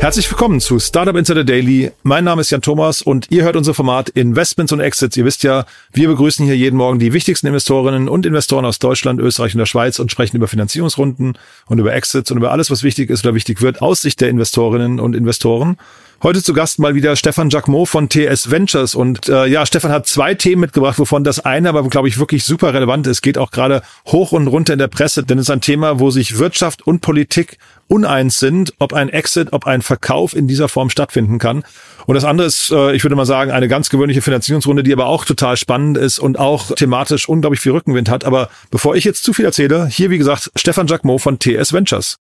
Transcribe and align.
Herzlich 0.00 0.30
willkommen 0.30 0.60
zu 0.60 0.78
Startup 0.78 1.16
Insider 1.16 1.44
Daily. 1.44 1.90
Mein 2.02 2.24
Name 2.24 2.42
ist 2.42 2.50
Jan 2.50 2.60
Thomas 2.60 3.00
und 3.00 3.30
ihr 3.30 3.42
hört 3.42 3.56
unser 3.56 3.72
Format 3.72 4.10
Investments 4.10 4.72
und 4.72 4.80
Exits. 4.80 5.16
Ihr 5.16 5.24
wisst 5.24 5.42
ja, 5.42 5.64
wir 5.92 6.08
begrüßen 6.08 6.44
hier 6.44 6.56
jeden 6.56 6.76
Morgen 6.76 6.98
die 6.98 7.12
wichtigsten 7.12 7.46
Investorinnen 7.46 8.08
und 8.08 8.26
Investoren 8.26 8.64
aus 8.64 8.78
Deutschland, 8.78 9.20
Österreich 9.20 9.54
und 9.54 9.60
der 9.60 9.66
Schweiz 9.66 9.98
und 9.98 10.10
sprechen 10.10 10.36
über 10.36 10.48
Finanzierungsrunden 10.48 11.38
und 11.66 11.78
über 11.78 11.94
Exits 11.94 12.30
und 12.30 12.36
über 12.36 12.52
alles, 12.52 12.70
was 12.70 12.82
wichtig 12.82 13.08
ist 13.08 13.24
oder 13.24 13.34
wichtig 13.34 13.62
wird 13.62 13.80
aus 13.80 14.02
Sicht 14.02 14.20
der 14.20 14.28
Investorinnen 14.28 15.00
und 15.00 15.16
Investoren. 15.16 15.78
Heute 16.24 16.42
zu 16.42 16.54
Gast 16.54 16.78
mal 16.78 16.94
wieder 16.94 17.16
Stefan 17.16 17.50
Jacquemot 17.50 17.86
von 17.86 18.08
TS 18.08 18.50
Ventures. 18.50 18.94
Und 18.94 19.28
äh, 19.28 19.44
ja, 19.44 19.66
Stefan 19.66 19.92
hat 19.92 20.06
zwei 20.06 20.32
Themen 20.32 20.60
mitgebracht, 20.62 20.98
wovon 20.98 21.22
das 21.22 21.40
eine 21.40 21.68
aber, 21.68 21.86
glaube 21.90 22.08
ich, 22.08 22.18
wirklich 22.18 22.44
super 22.44 22.72
relevant 22.72 23.06
ist. 23.06 23.20
Geht 23.20 23.36
auch 23.36 23.50
gerade 23.50 23.82
hoch 24.06 24.32
und 24.32 24.46
runter 24.46 24.72
in 24.72 24.78
der 24.78 24.88
Presse, 24.88 25.22
denn 25.22 25.36
es 25.38 25.48
ist 25.48 25.50
ein 25.50 25.60
Thema, 25.60 26.00
wo 26.00 26.10
sich 26.10 26.38
Wirtschaft 26.38 26.86
und 26.86 27.00
Politik 27.00 27.58
uneins 27.94 28.40
sind, 28.40 28.74
ob 28.80 28.92
ein 28.92 29.08
Exit, 29.08 29.52
ob 29.52 29.66
ein 29.66 29.80
Verkauf 29.80 30.34
in 30.34 30.48
dieser 30.48 30.68
Form 30.68 30.90
stattfinden 30.90 31.38
kann. 31.38 31.62
Und 32.06 32.16
das 32.16 32.24
andere 32.24 32.48
ist, 32.48 32.72
äh, 32.72 32.92
ich 32.92 33.04
würde 33.04 33.14
mal 33.14 33.24
sagen, 33.24 33.52
eine 33.52 33.68
ganz 33.68 33.88
gewöhnliche 33.88 34.20
Finanzierungsrunde, 34.20 34.82
die 34.82 34.92
aber 34.92 35.06
auch 35.06 35.24
total 35.24 35.56
spannend 35.56 35.96
ist 35.96 36.18
und 36.18 36.38
auch 36.38 36.72
thematisch 36.72 37.28
unglaublich 37.28 37.60
viel 37.60 37.72
Rückenwind 37.72 38.10
hat. 38.10 38.24
Aber 38.24 38.50
bevor 38.72 38.96
ich 38.96 39.04
jetzt 39.04 39.22
zu 39.22 39.32
viel 39.32 39.44
erzähle, 39.44 39.86
hier 39.86 40.10
wie 40.10 40.18
gesagt 40.18 40.50
Stefan 40.56 40.88
Jacquemot 40.88 41.20
von 41.20 41.38
TS 41.38 41.72
Ventures. 41.72 42.16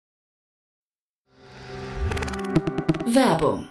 Werbung. 3.05 3.69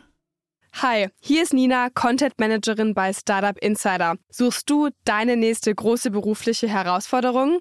Hi, 0.82 1.08
hier 1.20 1.42
ist 1.42 1.52
Nina, 1.52 1.88
Content 1.90 2.38
Managerin 2.38 2.94
bei 2.94 3.12
Startup 3.12 3.58
Insider. 3.58 4.14
Suchst 4.30 4.70
du 4.70 4.88
deine 5.04 5.36
nächste 5.36 5.74
große 5.74 6.10
berufliche 6.10 6.68
Herausforderung? 6.68 7.60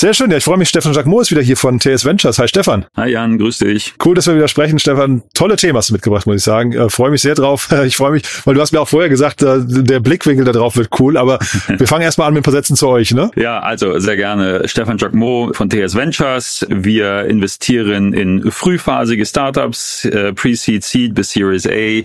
Sehr 0.00 0.14
schön, 0.14 0.30
ja, 0.30 0.38
ich 0.38 0.44
freue 0.44 0.56
mich. 0.56 0.70
Stefan 0.70 0.94
Jacquemot 0.94 1.20
ist 1.20 1.30
wieder 1.30 1.42
hier 1.42 1.58
von 1.58 1.78
TS 1.78 2.06
Ventures. 2.06 2.38
Hi 2.38 2.48
Stefan. 2.48 2.86
Hi 2.96 3.10
Jan, 3.10 3.36
grüß 3.36 3.58
dich. 3.58 3.92
Cool, 4.02 4.14
dass 4.14 4.26
wir 4.26 4.34
wieder 4.34 4.48
sprechen, 4.48 4.78
Stefan. 4.78 5.22
Tolle 5.34 5.56
Themen 5.56 5.76
hast 5.76 5.90
du 5.90 5.92
mitgebracht, 5.92 6.26
muss 6.26 6.36
ich 6.36 6.42
sagen. 6.42 6.72
Äh, 6.72 6.88
freue 6.88 7.10
mich 7.10 7.20
sehr 7.20 7.34
drauf. 7.34 7.68
Ich 7.84 7.96
freue 7.96 8.12
mich, 8.12 8.22
weil 8.46 8.54
du 8.54 8.62
hast 8.62 8.72
mir 8.72 8.80
auch 8.80 8.88
vorher 8.88 9.10
gesagt, 9.10 9.42
äh, 9.42 9.58
der 9.60 10.00
Blickwinkel 10.00 10.46
da 10.46 10.52
drauf 10.52 10.76
wird 10.76 10.88
cool. 11.00 11.18
Aber 11.18 11.38
wir 11.68 11.86
fangen 11.86 12.00
erstmal 12.00 12.28
an 12.28 12.32
mit 12.32 12.40
ein 12.40 12.44
paar 12.44 12.52
Sätzen 12.52 12.76
zu 12.76 12.88
euch, 12.88 13.10
ne? 13.10 13.30
Ja, 13.36 13.60
also 13.60 13.98
sehr 13.98 14.16
gerne. 14.16 14.66
Stefan 14.66 14.96
Jacquemot 14.96 15.54
von 15.54 15.68
TS 15.68 15.94
Ventures. 15.94 16.66
Wir 16.70 17.26
investieren 17.26 18.14
in 18.14 18.50
frühphasige 18.50 19.26
Startups, 19.26 20.06
äh, 20.06 20.32
Pre-Seed, 20.32 20.82
Seed 20.82 21.14
bis 21.14 21.32
Series 21.32 21.66
A. 21.66 21.70
Äh, 21.72 22.04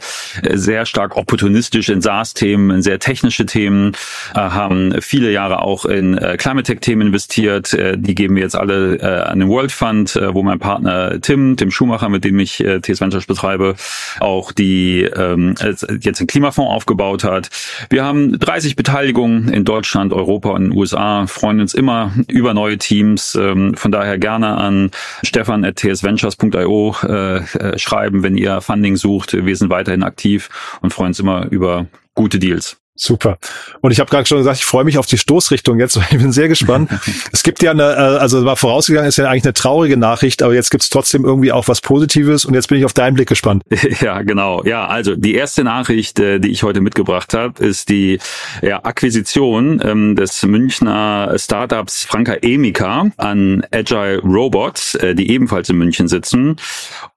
sehr 0.51 0.85
stark 0.85 1.15
opportunistisch 1.15 1.87
in 1.87 2.01
SaaS-Themen, 2.01 2.71
in 2.71 2.81
sehr 2.81 2.99
technische 2.99 3.45
Themen. 3.45 3.93
Äh, 4.33 4.39
haben 4.39 4.95
viele 4.99 5.31
Jahre 5.31 5.61
auch 5.61 5.85
in 5.85 6.17
äh, 6.17 6.35
Climate 6.35 6.63
Tech-Themen 6.63 7.07
investiert 7.07 7.73
äh, 7.85 7.97
die 7.97 8.15
geben 8.15 8.35
wir 8.35 8.43
jetzt 8.43 8.55
alle 8.55 8.97
äh, 8.97 9.29
an 9.29 9.39
den 9.39 9.49
World 9.49 9.71
Fund, 9.71 10.15
äh, 10.15 10.33
wo 10.33 10.43
mein 10.43 10.59
Partner 10.59 11.19
Tim, 11.21 11.57
Tim 11.57 11.71
Schumacher, 11.71 12.09
mit 12.09 12.23
dem 12.23 12.39
ich 12.39 12.63
äh, 12.63 12.79
TS 12.79 13.01
Ventures 13.01 13.25
betreibe, 13.25 13.75
auch 14.19 14.51
die 14.51 15.03
ähm, 15.03 15.55
jetzt 15.99 16.19
den 16.19 16.27
Klimafonds 16.27 16.71
aufgebaut 16.71 17.23
hat. 17.23 17.49
Wir 17.89 18.03
haben 18.03 18.37
30 18.37 18.75
Beteiligungen 18.75 19.49
in 19.49 19.65
Deutschland, 19.65 20.13
Europa 20.13 20.49
und 20.49 20.65
den 20.65 20.77
USA, 20.77 21.27
freuen 21.27 21.59
uns 21.59 21.73
immer 21.73 22.11
über 22.27 22.53
neue 22.53 22.77
Teams. 22.77 23.35
Ähm, 23.35 23.75
von 23.75 23.91
daher 23.91 24.17
gerne 24.17 24.57
an 24.57 24.91
stefan.tsventures.io 25.23 26.95
äh, 27.03 27.37
äh, 27.37 27.77
schreiben, 27.77 28.23
wenn 28.23 28.37
ihr 28.37 28.61
Funding 28.61 28.95
sucht. 28.95 29.33
Wir 29.33 29.55
sind 29.55 29.69
weiterhin 29.69 30.03
aktiv 30.03 30.49
und 30.81 30.93
freuen 30.93 31.09
uns 31.09 31.19
immer 31.19 31.47
über 31.51 31.87
gute 32.13 32.39
Deals. 32.39 32.77
Super. 32.97 33.37
Und 33.81 33.91
ich 33.91 33.99
habe 33.99 34.09
gerade 34.09 34.25
schon 34.25 34.37
gesagt, 34.37 34.57
ich 34.57 34.65
freue 34.65 34.85
mich 34.85 34.97
auf 34.97 35.05
die 35.05 35.17
Stoßrichtung 35.17 35.79
jetzt. 35.79 35.99
Ich 36.15 36.19
bin 36.19 36.31
sehr 36.31 36.47
gespannt. 36.47 36.89
es 37.33 37.43
gibt 37.43 37.61
ja 37.61 37.71
eine, 37.71 37.83
äh, 37.83 38.19
also 38.19 38.45
war 38.45 38.55
vorausgegangen, 38.55 39.09
ist 39.09 39.17
ja 39.17 39.29
eigentlich 39.29 39.43
eine 39.43 39.53
traurige 39.53 39.97
Nachricht, 39.97 40.43
aber 40.43 40.53
jetzt 40.53 40.69
gibt 40.69 40.83
es 40.83 40.89
trotzdem 40.89 41.25
irgendwie 41.25 41.51
auch 41.51 41.67
was 41.67 41.81
Positives 41.81 42.45
und 42.45 42.53
jetzt 42.53 42.67
bin 42.67 42.77
ich 42.77 42.85
auf 42.85 42.93
deinen 42.93 43.15
Blick 43.15 43.27
gespannt. 43.27 43.63
Ja, 44.01 44.21
genau. 44.23 44.63
Ja, 44.65 44.87
also 44.87 45.15
die 45.15 45.35
erste 45.35 45.63
Nachricht, 45.63 46.19
äh, 46.19 46.39
die 46.39 46.49
ich 46.49 46.63
heute 46.63 46.81
mitgebracht 46.81 47.33
habe, 47.33 47.63
ist 47.63 47.89
die 47.89 48.19
ja, 48.61 48.83
Akquisition 48.83 49.81
ähm, 49.83 50.15
des 50.15 50.43
Münchner 50.43 51.33
Startups 51.37 52.03
Franka 52.03 52.33
Emika 52.41 53.09
an 53.17 53.65
Agile 53.71 54.19
Robots, 54.19 54.95
äh, 54.95 55.15
die 55.15 55.31
ebenfalls 55.31 55.69
in 55.69 55.77
München 55.77 56.07
sitzen. 56.07 56.57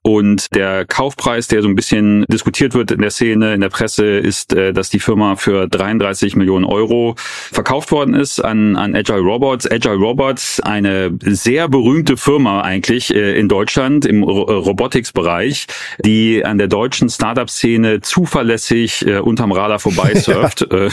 Und 0.03 0.55
der 0.55 0.87
Kaufpreis, 0.87 1.49
der 1.49 1.63
so 1.63 1.69
ein 1.69 1.75
bisschen 1.75 2.25
diskutiert 2.29 2.75
wird 2.75 2.91
in 2.91 3.01
der 3.01 3.11
Szene, 3.11 3.55
in 3.55 3.61
der 3.61 3.69
Presse, 3.69 4.07
ist, 4.07 4.55
äh, 4.55 4.73
dass 4.73 4.89
die 4.89 5.01
Firma 5.01 5.37
für 5.37 5.68
33 5.71 6.37
Millionen 6.37 6.65
Euro 6.65 7.15
verkauft 7.17 7.91
worden 7.93 8.15
ist 8.15 8.41
an, 8.41 8.77
an 8.77 8.95
Agile 8.95 9.21
Robots. 9.21 9.71
Agile 9.71 9.97
Robots, 9.97 10.61
eine 10.61 11.11
sehr 11.23 11.69
berühmte 11.69 12.17
Firma 12.17 12.63
eigentlich 12.63 13.15
äh, 13.15 13.39
in 13.39 13.49
Deutschland 13.49 14.07
im 14.07 14.23
Robotics-Bereich, 14.23 15.67
die 16.05 16.45
an 16.45 16.59
der 16.59 16.69
deutschen 16.69 17.09
Startup-Szene 17.09 18.01
zuverlässig 18.01 19.07
äh, 19.07 19.19
unterm 19.19 19.53
Radar 19.53 19.79
vorbeisurft, 19.79 20.63
äh, 20.73 20.91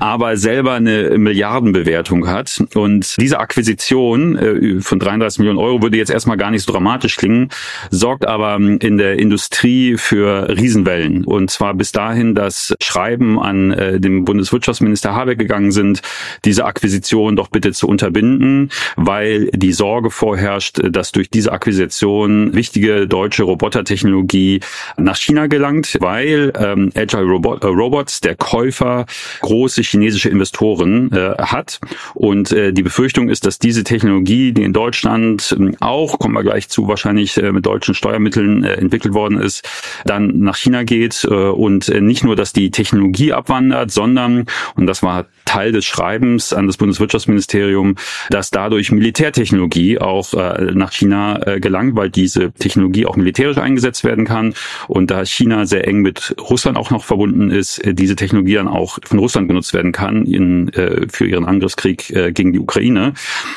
aber 0.00 0.36
selber 0.36 0.74
eine 0.74 1.18
Milliardenbewertung 1.18 2.28
hat. 2.28 2.62
Und 2.74 3.16
diese 3.20 3.38
Akquisition 3.38 4.36
äh, 4.36 4.80
von 4.80 4.98
33 4.98 5.38
Millionen 5.40 5.58
Euro 5.58 5.82
würde 5.82 5.96
jetzt 5.96 6.10
erstmal 6.10 6.36
gar 6.36 6.50
nicht 6.50 6.64
so 6.64 6.72
dramatisch 6.72 7.16
klingen, 7.16 7.50
sorgt 7.90 8.26
aber 8.26 8.56
in 8.56 8.96
der 8.96 9.18
Industrie 9.18 9.96
für 9.96 10.48
Riesenwellen. 10.48 11.24
Und 11.24 11.50
zwar 11.50 11.74
bis 11.74 11.92
dahin, 11.92 12.34
dass 12.34 12.74
Schreiben 12.82 13.38
an 13.38 13.72
äh, 13.72 13.91
dem 14.00 14.24
Bundeswirtschaftsminister 14.24 15.14
Habeck 15.14 15.38
gegangen 15.38 15.72
sind, 15.72 16.02
diese 16.44 16.64
Akquisition 16.64 17.36
doch 17.36 17.48
bitte 17.48 17.72
zu 17.72 17.88
unterbinden, 17.88 18.70
weil 18.96 19.50
die 19.52 19.72
Sorge 19.72 20.10
vorherrscht, 20.10 20.80
dass 20.90 21.12
durch 21.12 21.30
diese 21.30 21.52
Akquisition 21.52 22.54
wichtige 22.54 23.06
deutsche 23.06 23.44
Robotertechnologie 23.44 24.60
nach 24.96 25.16
China 25.16 25.46
gelangt, 25.46 25.96
weil 26.00 26.52
ähm, 26.58 26.90
Agile 26.94 27.24
Robot, 27.24 27.62
äh, 27.62 27.66
Robots, 27.66 28.20
der 28.20 28.36
Käufer, 28.36 29.06
große 29.40 29.82
chinesische 29.82 30.28
Investoren 30.28 31.10
äh, 31.12 31.34
hat. 31.38 31.80
Und 32.14 32.52
äh, 32.52 32.72
die 32.72 32.82
Befürchtung 32.82 33.28
ist, 33.28 33.46
dass 33.46 33.58
diese 33.58 33.84
Technologie, 33.84 34.52
die 34.52 34.62
in 34.62 34.72
Deutschland 34.72 35.56
äh, 35.58 35.72
auch, 35.80 36.18
kommen 36.18 36.34
wir 36.34 36.42
gleich 36.42 36.68
zu, 36.68 36.88
wahrscheinlich 36.88 37.36
äh, 37.36 37.52
mit 37.52 37.66
deutschen 37.66 37.94
Steuermitteln 37.94 38.64
äh, 38.64 38.74
entwickelt 38.74 39.14
worden 39.14 39.38
ist, 39.38 39.68
dann 40.04 40.38
nach 40.40 40.56
China 40.56 40.84
geht 40.84 41.24
äh, 41.24 41.34
und 41.34 41.88
äh, 41.88 42.00
nicht 42.00 42.24
nur, 42.24 42.36
dass 42.36 42.52
die 42.52 42.70
Technologie 42.70 43.32
abwandert, 43.32 43.81
sondern, 43.90 44.46
und 44.74 44.86
das 44.86 45.02
war 45.02 45.26
Teil 45.44 45.72
des 45.72 45.84
Schreibens 45.84 46.52
an 46.52 46.66
das 46.66 46.76
Bundeswirtschaftsministerium, 46.76 47.96
dass 48.30 48.50
dadurch 48.50 48.92
Militärtechnologie 48.92 49.98
auch 49.98 50.34
äh, 50.34 50.72
nach 50.72 50.92
China 50.92 51.46
äh, 51.46 51.60
gelangt, 51.60 51.96
weil 51.96 52.10
diese 52.10 52.52
Technologie 52.52 53.06
auch 53.06 53.16
militärisch 53.16 53.58
eingesetzt 53.58 54.04
werden 54.04 54.24
kann. 54.24 54.54
Und 54.88 55.10
da 55.10 55.24
China 55.24 55.66
sehr 55.66 55.86
eng 55.86 56.00
mit 56.00 56.34
Russland 56.38 56.76
auch 56.76 56.90
noch 56.90 57.04
verbunden 57.04 57.50
ist, 57.50 57.78
äh, 57.78 57.94
diese 57.94 58.16
Technologie 58.16 58.54
dann 58.54 58.68
auch 58.68 58.98
von 59.04 59.18
Russland 59.18 59.48
genutzt 59.48 59.74
werden 59.74 59.92
kann 59.92 60.26
in, 60.26 60.68
äh, 60.70 61.06
für 61.08 61.26
ihren 61.26 61.44
Angriffskrieg 61.44 62.10
äh, 62.10 62.32
gegen 62.32 62.52
die 62.52 62.58
Ukraine. 62.58 63.14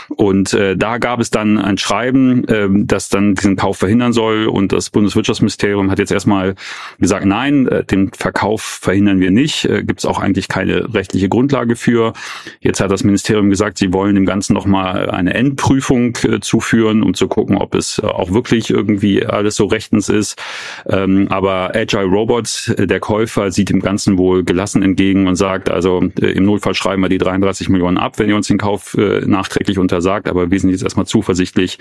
Und 0.10 0.54
äh, 0.54 0.76
da 0.76 0.98
gab 0.98 1.20
es 1.20 1.30
dann 1.30 1.58
ein 1.58 1.78
Schreiben, 1.78 2.48
äh, 2.48 2.68
das 2.70 3.10
dann 3.10 3.36
diesen 3.36 3.56
Kauf 3.56 3.78
verhindern 3.78 4.14
soll 4.14 4.48
und 4.48 4.72
das 4.72 4.90
Bundeswirtschaftsministerium 4.90 5.92
hat 5.92 6.00
jetzt 6.00 6.12
erstmal 6.12 6.56
gesagt, 7.00 7.26
nein, 7.26 7.68
äh, 7.68 7.84
den 7.84 8.12
Verkauf 8.12 8.62
verhindern 8.62 9.20
wir 9.20 9.32
nicht. 9.32 9.66
Äh, 9.66 9.84
Gibt 9.84 10.00
es 10.00 10.06
auch 10.06 10.20
eigentlich 10.20 10.48
keine 10.48 10.94
rechtliche 10.94 11.30
Grundlage 11.30 11.75
Grundlage 11.76 11.86
für. 11.86 12.14
Jetzt 12.62 12.80
hat 12.80 12.92
das 12.92 13.04
Ministerium 13.04 13.50
gesagt, 13.50 13.78
sie 13.78 13.94
wollen 13.94 14.16
dem 14.16 14.26
Ganzen 14.26 14.54
nochmal 14.54 15.10
eine 15.10 15.34
Endprüfung 15.34 16.18
äh, 16.24 16.40
zuführen, 16.40 17.04
um 17.04 17.14
zu 17.14 17.28
gucken, 17.28 17.58
ob 17.58 17.76
es 17.76 18.00
äh, 18.00 18.08
auch 18.08 18.32
wirklich 18.32 18.70
irgendwie 18.70 19.26
alles 19.26 19.56
so 19.56 19.66
rechtens 19.66 20.10
ist. 20.10 20.42
Ähm, 20.88 21.28
aber 21.30 21.76
Agile 21.76 22.06
Robots, 22.06 22.70
äh, 22.70 22.88
der 22.88 23.00
Käufer, 23.00 23.52
sieht 23.52 23.70
dem 23.70 23.82
Ganzen 23.82 24.18
wohl 24.18 24.44
gelassen 24.44 24.82
entgegen 24.82 25.28
und 25.28 25.36
sagt, 25.36 25.70
also 25.70 26.04
äh, 26.20 26.32
im 26.32 26.46
Notfall 26.46 26.74
schreiben 26.74 27.02
wir 27.02 27.10
die 27.10 27.18
33 27.18 27.70
Millionen 27.70 27.98
ab, 27.98 28.18
wenn 28.18 28.30
ihr 28.30 28.36
uns 28.36 28.48
den 28.48 28.58
Kauf 28.58 28.96
äh, 28.98 29.22
nachträglich 29.26 29.78
untersagt, 29.78 30.28
aber 30.28 30.50
wir 30.52 30.60
sind 30.60 30.72
jetzt 30.72 30.84
erstmal 30.84 31.06
zuversichtlich, 31.06 31.78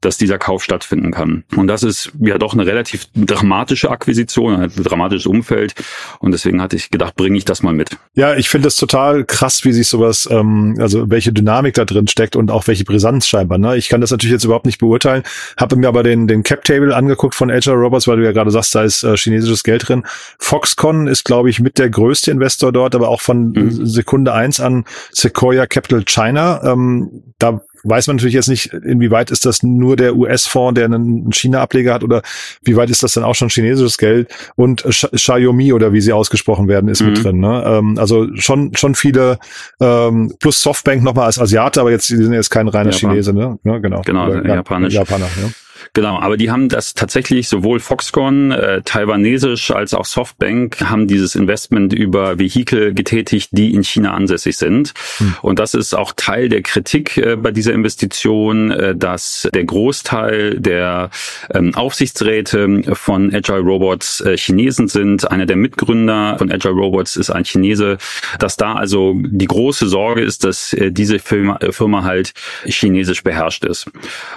dass 0.00 0.18
dieser 0.18 0.38
Kauf 0.38 0.62
stattfinden 0.62 1.10
kann. 1.10 1.44
Und 1.56 1.66
das 1.66 1.82
ist 1.82 2.12
ja 2.20 2.38
doch 2.38 2.52
eine 2.52 2.66
relativ 2.66 3.06
dramatische 3.14 3.90
Akquisition, 3.90 4.54
ein 4.54 4.70
dramatisches 4.76 5.26
Umfeld. 5.26 5.74
Und 6.18 6.32
deswegen 6.32 6.60
hatte 6.60 6.76
ich 6.76 6.90
gedacht, 6.90 7.16
bringe 7.16 7.38
ich 7.38 7.44
das 7.44 7.62
mal 7.62 7.72
mit. 7.72 7.96
Ja, 8.14 8.34
ich 8.36 8.48
finde 8.48 8.68
es 8.68 8.76
total 8.76 9.23
krass, 9.24 9.64
wie 9.64 9.72
sich 9.72 9.88
sowas, 9.88 10.28
ähm, 10.30 10.76
also 10.78 11.10
welche 11.10 11.32
Dynamik 11.32 11.74
da 11.74 11.84
drin 11.84 12.08
steckt 12.08 12.36
und 12.36 12.50
auch 12.50 12.66
welche 12.66 12.84
Brisanz 12.84 13.26
scheinbar. 13.26 13.58
Ne? 13.58 13.76
Ich 13.76 13.88
kann 13.88 14.00
das 14.00 14.10
natürlich 14.10 14.32
jetzt 14.32 14.44
überhaupt 14.44 14.66
nicht 14.66 14.78
beurteilen, 14.78 15.22
habe 15.56 15.76
mir 15.76 15.88
aber 15.88 16.02
den, 16.02 16.26
den 16.26 16.42
Cap-Table 16.42 16.94
angeguckt 16.94 17.34
von 17.34 17.50
Agile 17.50 17.76
Robots, 17.76 18.06
weil 18.06 18.18
du 18.18 18.24
ja 18.24 18.32
gerade 18.32 18.50
sagst, 18.50 18.74
da 18.74 18.82
ist 18.82 19.02
äh, 19.02 19.16
chinesisches 19.16 19.62
Geld 19.62 19.88
drin. 19.88 20.04
Foxconn 20.38 21.06
ist, 21.06 21.24
glaube 21.24 21.50
ich, 21.50 21.60
mit 21.60 21.78
der 21.78 21.90
größte 21.90 22.30
Investor 22.30 22.72
dort, 22.72 22.94
aber 22.94 23.08
auch 23.08 23.20
von 23.20 23.50
mhm. 23.50 23.86
Sekunde 23.86 24.32
eins 24.32 24.60
an 24.60 24.84
Sequoia 25.12 25.66
Capital 25.66 26.04
China. 26.04 26.62
Ähm, 26.64 27.22
da 27.38 27.60
weiß 27.84 28.06
man 28.06 28.16
natürlich 28.16 28.34
jetzt 28.34 28.48
nicht, 28.48 28.72
inwieweit 28.72 29.30
ist 29.30 29.46
das 29.46 29.62
nur 29.62 29.96
der 29.96 30.16
US-Fonds, 30.16 30.74
der 30.74 30.86
einen 30.86 31.32
China-Ableger 31.32 31.94
hat 31.94 32.04
oder 32.04 32.22
wie 32.62 32.76
weit 32.76 32.90
ist 32.90 33.02
das 33.02 33.14
dann 33.14 33.24
auch 33.24 33.34
schon 33.34 33.48
chinesisches 33.48 33.98
Geld 33.98 34.32
und 34.56 34.84
Xiaomi 34.84 35.72
oder 35.72 35.92
wie 35.92 36.00
sie 36.00 36.12
ausgesprochen 36.12 36.68
werden, 36.68 36.88
ist 36.88 37.02
mhm. 37.02 37.08
mit 37.08 37.24
drin. 37.24 37.40
Ne? 37.40 37.64
Ähm, 37.66 37.98
also 37.98 38.26
schon 38.34 38.74
schon 38.74 38.94
viele 38.94 39.38
ähm, 39.80 40.34
plus 40.40 40.60
Softbank 40.60 41.02
nochmal 41.02 41.26
als 41.26 41.38
Asiate, 41.38 41.80
aber 41.80 41.90
jetzt 41.90 42.08
die 42.08 42.16
sind 42.16 42.32
jetzt 42.32 42.50
kein 42.50 42.68
reiner 42.68 42.90
Japan. 42.90 43.10
Chinese, 43.10 43.32
ne? 43.32 43.58
Ja, 43.64 43.78
genau. 43.78 44.02
Genau, 44.02 44.28
oder, 44.28 44.46
japanisch. 44.46 44.94
Japaner, 44.94 45.26
ja. 45.42 45.50
Genau, 45.92 46.18
aber 46.18 46.36
die 46.36 46.50
haben 46.50 46.68
das 46.68 46.94
tatsächlich 46.94 47.48
sowohl 47.48 47.80
Foxconn, 47.80 48.50
äh, 48.50 48.82
taiwanesisch 48.82 49.70
als 49.70 49.94
auch 49.94 50.04
Softbank 50.04 50.80
haben 50.80 51.06
dieses 51.06 51.34
Investment 51.34 51.92
über 51.92 52.38
Vehikel 52.38 52.94
getätigt, 52.94 53.50
die 53.52 53.74
in 53.74 53.84
China 53.84 54.14
ansässig 54.14 54.56
sind. 54.56 54.94
Hm. 55.18 55.34
Und 55.42 55.58
das 55.58 55.74
ist 55.74 55.94
auch 55.94 56.12
Teil 56.16 56.48
der 56.48 56.62
Kritik 56.62 57.16
äh, 57.16 57.36
bei 57.36 57.50
dieser 57.50 57.72
Investition, 57.72 58.70
äh, 58.70 58.96
dass 58.96 59.48
der 59.52 59.64
Großteil 59.64 60.58
der 60.60 61.10
ähm, 61.52 61.74
Aufsichtsräte 61.74 62.82
von 62.94 63.34
Agile 63.34 63.60
Robots 63.60 64.20
äh, 64.20 64.36
Chinesen 64.36 64.88
sind. 64.88 65.30
Einer 65.30 65.46
der 65.46 65.56
Mitgründer 65.56 66.36
von 66.38 66.50
Agile 66.50 66.74
Robots 66.74 67.16
ist 67.16 67.30
ein 67.30 67.44
Chinese, 67.44 67.98
dass 68.38 68.56
da 68.56 68.74
also 68.74 69.14
die 69.16 69.46
große 69.46 69.88
Sorge 69.88 70.22
ist, 70.22 70.44
dass 70.44 70.72
äh, 70.72 70.90
diese 70.90 71.18
Firma, 71.18 71.56
äh, 71.56 71.72
Firma 71.72 72.04
halt 72.04 72.32
chinesisch 72.64 73.22
beherrscht 73.22 73.64
ist. 73.64 73.90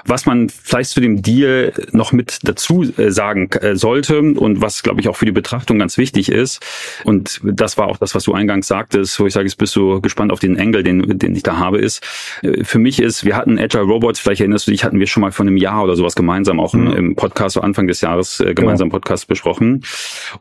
Was 0.05 0.25
man 0.25 0.49
vielleicht 0.49 0.89
zu 0.89 1.01
dem 1.01 1.21
Deal 1.21 1.36
Deal 1.37 1.73
noch 1.91 2.11
mit 2.11 2.39
dazu 2.43 2.83
äh, 2.97 3.11
sagen 3.11 3.49
äh, 3.61 3.75
sollte 3.75 4.19
und 4.19 4.61
was, 4.61 4.83
glaube 4.83 5.01
ich, 5.01 5.07
auch 5.07 5.15
für 5.15 5.25
die 5.25 5.31
Betrachtung 5.31 5.79
ganz 5.79 5.97
wichtig 5.97 6.29
ist. 6.29 6.65
Und 7.03 7.39
das 7.43 7.77
war 7.77 7.87
auch 7.87 7.97
das, 7.97 8.15
was 8.15 8.23
du 8.23 8.33
eingangs 8.33 8.67
sagtest, 8.67 9.19
wo 9.19 9.25
ich 9.25 9.33
sage, 9.33 9.45
jetzt 9.45 9.57
bist 9.57 9.75
du 9.75 10.01
gespannt 10.01 10.31
auf 10.31 10.39
den 10.39 10.57
Engel, 10.57 10.83
den, 10.83 11.19
den 11.19 11.35
ich 11.35 11.43
da 11.43 11.57
habe, 11.57 11.77
ist, 11.79 12.03
äh, 12.41 12.63
für 12.63 12.79
mich 12.79 13.01
ist, 13.01 13.25
wir 13.25 13.35
hatten 13.35 13.59
Agile 13.59 13.83
Robots, 13.83 14.19
vielleicht 14.19 14.41
erinnerst 14.41 14.67
du 14.67 14.71
dich, 14.71 14.83
hatten 14.83 14.99
wir 14.99 15.07
schon 15.07 15.21
mal 15.21 15.31
vor 15.31 15.45
einem 15.45 15.57
Jahr 15.57 15.83
oder 15.83 15.95
sowas 15.95 16.15
gemeinsam 16.15 16.59
auch 16.59 16.73
mhm. 16.73 16.93
im 16.93 17.15
Podcast, 17.15 17.53
so 17.55 17.61
Anfang 17.61 17.87
des 17.87 18.01
Jahres 18.01 18.39
äh, 18.39 18.53
gemeinsam 18.53 18.89
genau. 18.89 18.99
Podcast 18.99 19.27
besprochen. 19.27 19.83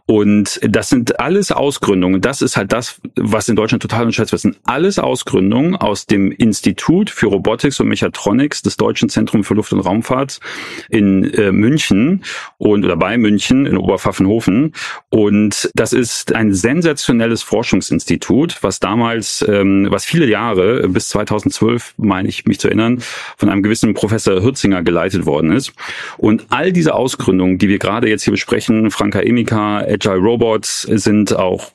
Und 0.06 0.60
das 0.62 0.88
sind 0.88 1.20
alles 1.20 1.52
Ausgründungen. 1.52 2.20
Das 2.20 2.42
ist 2.42 2.56
halt 2.56 2.72
das, 2.72 3.00
was 3.16 3.48
in 3.48 3.56
Deutschland 3.56 3.82
total 3.82 4.02
unterschätzt 4.02 4.32
wird. 4.32 4.38
Das 4.38 4.42
sind 4.42 4.58
alles 4.64 4.98
Ausgründungen 4.98 5.76
aus 5.76 6.06
dem 6.06 6.32
Institut 6.32 7.10
für 7.10 7.26
Robotics 7.26 7.80
und 7.80 7.88
Mechatronics 7.88 8.62
des 8.62 8.76
Deutschen 8.76 9.08
Zentrums 9.08 9.46
für 9.46 9.54
Luft- 9.54 9.72
und 9.72 9.80
Raumfahrt 9.80 10.40
in 10.88 11.24
äh, 11.34 11.52
München 11.52 12.22
und 12.58 12.84
oder 12.84 12.96
bei 12.96 13.16
München 13.18 13.66
in 13.66 13.76
Oberpfaffenhofen. 13.76 14.72
Und 15.10 15.70
das 15.74 15.92
ist 15.92 16.34
ein 16.34 16.52
sensationelles 16.52 17.42
Forschungsinstitut, 17.42 18.58
was 18.62 18.80
damals, 18.80 19.44
ähm, 19.48 19.86
was 19.90 20.04
viele 20.04 20.26
Jahre 20.26 20.88
bis 20.88 21.08
2012, 21.08 21.94
meine 21.96 22.28
ich 22.28 22.46
mich 22.46 22.60
zu 22.60 22.68
erinnern, 22.68 23.02
von 23.36 23.48
einem 23.48 23.62
gewissen 23.62 23.94
Professor 23.94 24.42
Hürzinger 24.42 24.82
geleitet 24.82 25.26
worden 25.26 25.52
ist. 25.52 25.72
Und 26.18 26.46
all 26.50 26.72
diese 26.72 26.94
Ausgründungen, 26.94 27.58
die 27.58 27.68
wir 27.68 27.78
gerade 27.78 28.08
jetzt 28.08 28.24
hier 28.24 28.32
besprechen, 28.32 28.90
Franka 28.90 29.20
Emika, 29.20 29.78
Agile 29.78 30.18
Robots, 30.18 30.82
sind 30.82 31.36
auch, 31.36 31.72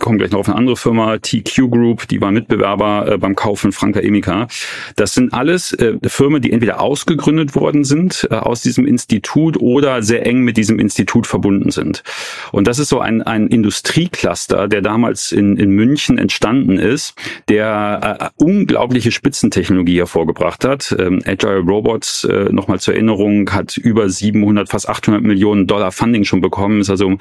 kommen 0.00 0.18
gleich 0.18 0.30
noch 0.30 0.40
auf 0.40 0.48
eine 0.48 0.56
andere 0.56 0.76
Firma, 0.76 1.18
TQ 1.18 1.70
Group, 1.70 2.08
die 2.08 2.20
war 2.20 2.30
Mitbewerber 2.30 3.12
äh, 3.12 3.18
beim 3.18 3.34
Kauf 3.34 3.60
von 3.60 3.72
Franka 3.72 4.00
Emika. 4.00 4.48
Das 4.96 5.14
sind 5.14 5.32
alles 5.32 5.72
äh, 5.74 5.94
Firmen, 6.06 6.42
die 6.42 6.52
entweder 6.52 6.80
ausgegründet 6.80 7.54
worden 7.54 7.84
sind, 7.84 8.25
äh, 8.30 8.34
aus 8.34 8.62
diesem 8.62 8.86
Institut 8.86 9.56
oder 9.58 10.02
sehr 10.02 10.26
eng 10.26 10.40
mit 10.40 10.56
diesem 10.56 10.78
Institut 10.78 11.26
verbunden 11.26 11.70
sind. 11.70 12.02
Und 12.52 12.66
das 12.66 12.78
ist 12.78 12.88
so 12.88 13.00
ein, 13.00 13.22
ein 13.22 13.48
Industriecluster, 13.48 14.68
der 14.68 14.82
damals 14.82 15.32
in, 15.32 15.56
in 15.56 15.70
München 15.70 16.18
entstanden 16.18 16.78
ist, 16.78 17.14
der 17.48 18.32
äh, 18.38 18.42
unglaubliche 18.42 19.12
Spitzentechnologie 19.12 19.98
hervorgebracht 19.98 20.64
hat. 20.64 20.94
Ähm, 20.98 21.22
Agile 21.26 21.60
Robots, 21.60 22.24
äh, 22.24 22.48
nochmal 22.50 22.80
zur 22.80 22.94
Erinnerung, 22.94 23.50
hat 23.52 23.76
über 23.76 24.08
700, 24.08 24.68
fast 24.68 24.88
800 24.88 25.22
Millionen 25.22 25.66
Dollar 25.66 25.92
Funding 25.92 26.24
schon 26.24 26.40
bekommen, 26.40 26.80
ist 26.80 26.90
also 26.90 27.16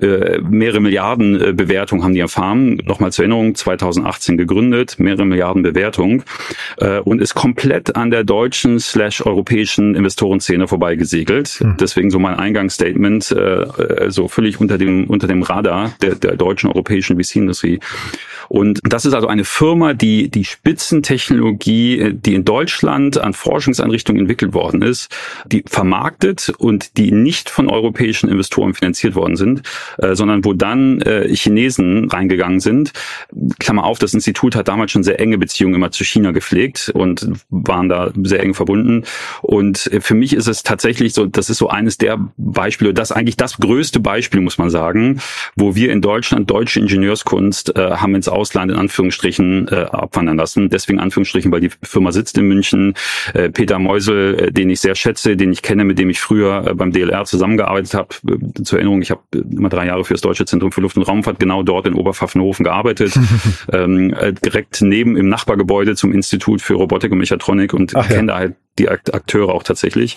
äh, 0.00 0.38
mehrere 0.40 0.80
Milliarden 0.80 1.40
äh, 1.40 1.52
Bewertung 1.52 2.04
haben 2.04 2.14
die 2.14 2.20
erfahren. 2.20 2.76
Nochmal 2.84 3.12
zur 3.12 3.24
Erinnerung, 3.24 3.54
2018 3.54 4.36
gegründet, 4.36 4.96
mehrere 4.98 5.24
Milliarden 5.24 5.62
Bewertung 5.62 6.22
äh, 6.78 6.98
und 6.98 7.20
ist 7.20 7.34
komplett 7.34 7.96
an 7.96 8.10
der 8.10 8.24
deutschen 8.24 8.78
slash 8.78 9.24
europäischen 9.24 9.94
Investorenszene 9.94 10.43
Szene 10.44 10.68
vorbeigesegelt. 10.68 11.60
Mhm. 11.60 11.76
Deswegen 11.78 12.10
so 12.10 12.18
mein 12.18 12.34
Eingangsstatement, 12.34 13.30
äh, 13.32 14.10
so 14.10 14.28
völlig 14.28 14.60
unter 14.60 14.78
dem, 14.78 15.06
unter 15.06 15.26
dem 15.26 15.42
Radar 15.42 15.94
der, 16.00 16.14
der 16.14 16.36
deutschen 16.36 16.70
europäischen 16.70 17.22
VC-Industrie. 17.22 17.80
Und 18.48 18.80
das 18.84 19.04
ist 19.04 19.14
also 19.14 19.26
eine 19.26 19.44
Firma, 19.44 19.94
die 19.94 20.28
die 20.28 20.44
Spitzentechnologie, 20.44 21.98
äh, 21.98 22.14
die 22.14 22.34
in 22.34 22.44
Deutschland 22.44 23.18
an 23.18 23.32
Forschungseinrichtungen 23.32 24.20
entwickelt 24.20 24.54
worden 24.54 24.82
ist, 24.82 25.14
die 25.46 25.64
vermarktet 25.66 26.52
und 26.58 26.96
die 26.98 27.10
nicht 27.10 27.50
von 27.50 27.68
europäischen 27.68 28.28
Investoren 28.28 28.74
finanziert 28.74 29.14
worden 29.14 29.36
sind, 29.36 29.62
äh, 29.98 30.14
sondern 30.14 30.44
wo 30.44 30.52
dann 30.52 31.00
äh, 31.02 31.28
Chinesen 31.34 32.10
reingegangen 32.10 32.60
sind. 32.60 32.92
Klammer 33.58 33.84
auf, 33.84 33.98
das 33.98 34.14
Institut 34.14 34.56
hat 34.56 34.68
damals 34.68 34.92
schon 34.92 35.02
sehr 35.02 35.20
enge 35.20 35.38
Beziehungen 35.38 35.74
immer 35.74 35.90
zu 35.90 36.04
China 36.04 36.32
gepflegt 36.32 36.90
und 36.94 37.28
waren 37.50 37.88
da 37.88 38.12
sehr 38.22 38.40
eng 38.40 38.54
verbunden. 38.54 39.04
Und 39.42 39.92
äh, 39.92 40.00
für 40.00 40.14
mich 40.14 40.33
ist 40.34 40.48
es 40.48 40.62
tatsächlich 40.62 41.14
so, 41.14 41.26
das 41.26 41.50
ist 41.50 41.58
so 41.58 41.68
eines 41.68 41.98
der 41.98 42.18
Beispiele, 42.36 42.94
das 42.94 43.12
eigentlich 43.12 43.36
das 43.36 43.58
größte 43.58 44.00
Beispiel, 44.00 44.40
muss 44.40 44.58
man 44.58 44.70
sagen, 44.70 45.20
wo 45.56 45.74
wir 45.74 45.92
in 45.92 46.00
Deutschland 46.00 46.50
deutsche 46.50 46.80
Ingenieurskunst 46.80 47.76
äh, 47.76 47.92
haben 47.92 48.14
ins 48.14 48.28
Ausland 48.28 48.70
in 48.70 48.78
Anführungsstrichen 48.78 49.68
äh, 49.68 49.86
abwandern 49.90 50.36
lassen. 50.36 50.68
Deswegen 50.68 50.98
Anführungsstrichen, 51.00 51.52
weil 51.52 51.60
die 51.60 51.70
Firma 51.82 52.12
sitzt 52.12 52.36
in 52.38 52.48
München. 52.48 52.94
Äh, 53.32 53.50
Peter 53.50 53.78
Meusel, 53.78 54.34
äh, 54.34 54.52
den 54.52 54.70
ich 54.70 54.80
sehr 54.80 54.94
schätze, 54.94 55.36
den 55.36 55.52
ich 55.52 55.62
kenne, 55.62 55.84
mit 55.84 55.98
dem 55.98 56.10
ich 56.10 56.20
früher 56.20 56.66
äh, 56.66 56.74
beim 56.74 56.92
DLR 56.92 57.24
zusammengearbeitet 57.24 57.94
habe. 57.94 58.08
Äh, 58.28 58.62
zur 58.62 58.78
Erinnerung, 58.78 59.02
ich 59.02 59.10
habe 59.10 59.22
immer 59.32 59.68
drei 59.68 59.86
Jahre 59.86 60.04
für 60.04 60.14
das 60.14 60.20
Deutsche 60.20 60.44
Zentrum 60.44 60.72
für 60.72 60.80
Luft- 60.80 60.96
und 60.96 61.04
Raumfahrt 61.04 61.38
genau 61.38 61.62
dort 61.62 61.86
in 61.86 61.94
Oberpfaffenhofen 61.94 62.64
gearbeitet. 62.64 63.18
ähm, 63.72 64.14
äh, 64.14 64.32
direkt 64.32 64.82
neben 64.82 65.16
im 65.16 65.28
Nachbargebäude 65.28 65.94
zum 65.94 66.12
Institut 66.12 66.60
für 66.60 66.74
Robotik 66.74 67.12
und 67.12 67.18
Mechatronik 67.18 67.74
und 67.74 67.94
kenne 67.94 68.14
ja. 68.14 68.22
da 68.22 68.36
halt 68.36 68.54
die 68.78 68.88
Akteure 68.88 69.50
auch 69.50 69.62
tatsächlich. 69.62 70.16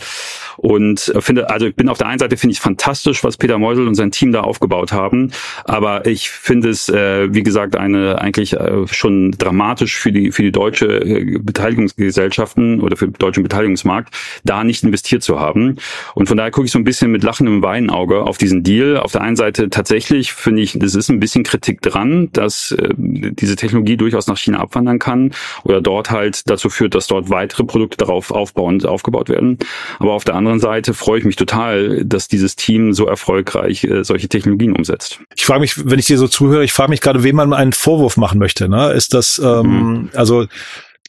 Und 0.57 1.13
finde, 1.19 1.49
also 1.49 1.67
ich 1.67 1.75
bin 1.75 1.89
auf 1.89 1.99
der 1.99 2.07
einen 2.07 2.19
Seite 2.19 2.37
finde 2.37 2.53
ich 2.53 2.59
fantastisch, 2.59 3.23
was 3.23 3.37
Peter 3.37 3.57
Meusel 3.59 3.87
und 3.87 3.95
sein 3.95 4.11
Team 4.11 4.31
da 4.31 4.41
aufgebaut 4.41 4.91
haben. 4.91 5.31
Aber 5.65 6.05
ich 6.05 6.29
finde 6.29 6.69
es, 6.69 6.89
äh, 6.89 7.33
wie 7.33 7.43
gesagt, 7.43 7.75
eine 7.75 8.19
eigentlich 8.19 8.53
äh, 8.53 8.87
schon 8.87 9.31
dramatisch 9.31 9.97
für 9.97 10.11
die 10.11 10.31
für 10.31 10.41
die 10.41 10.51
deutsche 10.51 10.87
äh, 10.87 11.37
Beteiligungsgesellschaften 11.39 12.81
oder 12.81 12.97
für 12.97 13.07
den 13.07 13.13
deutschen 13.13 13.43
Beteiligungsmarkt, 13.43 14.13
da 14.43 14.63
nicht 14.63 14.83
investiert 14.83 15.23
zu 15.23 15.39
haben. 15.39 15.77
Und 16.15 16.27
von 16.27 16.37
daher 16.37 16.51
gucke 16.51 16.65
ich 16.65 16.71
so 16.71 16.79
ein 16.79 16.83
bisschen 16.83 17.11
mit 17.11 17.23
lachendem 17.23 17.61
Weinauge 17.61 18.21
auf 18.21 18.37
diesen 18.37 18.63
Deal. 18.63 18.97
Auf 18.97 19.11
der 19.11 19.21
einen 19.21 19.35
Seite 19.35 19.69
tatsächlich 19.69 20.33
finde 20.33 20.61
ich, 20.61 20.77
das 20.77 20.95
ist 20.95 21.09
ein 21.09 21.19
bisschen 21.19 21.43
Kritik 21.43 21.81
dran, 21.81 22.29
dass 22.33 22.71
äh, 22.71 22.89
diese 22.97 23.55
Technologie 23.55 23.97
durchaus 23.97 24.27
nach 24.27 24.37
China 24.37 24.59
abwandern 24.59 24.99
kann 24.99 25.33
oder 25.63 25.81
dort 25.81 26.09
halt 26.09 26.49
dazu 26.49 26.69
führt, 26.69 26.95
dass 26.95 27.07
dort 27.07 27.29
weitere 27.29 27.63
Produkte 27.63 27.97
darauf 27.97 28.31
auf 28.31 28.46
aufbauend 28.47 28.85
aufgebaut 28.85 29.29
werden. 29.29 29.57
Aber 29.99 30.13
auf 30.13 30.23
der 30.23 30.35
anderen 30.35 30.59
Seite 30.59 30.93
freue 30.93 31.19
ich 31.19 31.25
mich 31.25 31.35
total, 31.35 32.05
dass 32.05 32.27
dieses 32.27 32.55
Team 32.55 32.93
so 32.93 33.05
erfolgreich 33.05 33.83
äh, 33.83 34.03
solche 34.03 34.29
Technologien 34.29 34.73
umsetzt. 34.73 35.19
Ich 35.35 35.45
frage 35.45 35.59
mich, 35.61 35.85
wenn 35.85 35.99
ich 35.99 36.07
dir 36.07 36.17
so 36.17 36.27
zuhöre, 36.27 36.63
ich 36.63 36.73
frage 36.73 36.89
mich 36.89 37.01
gerade, 37.01 37.23
wem 37.23 37.35
man 37.35 37.53
einen 37.53 37.73
Vorwurf 37.73 38.17
machen 38.17 38.39
möchte. 38.39 38.69
Ne? 38.69 38.91
Ist 38.91 39.13
das, 39.13 39.39
ähm, 39.43 39.67
mhm. 39.67 40.09
also 40.13 40.45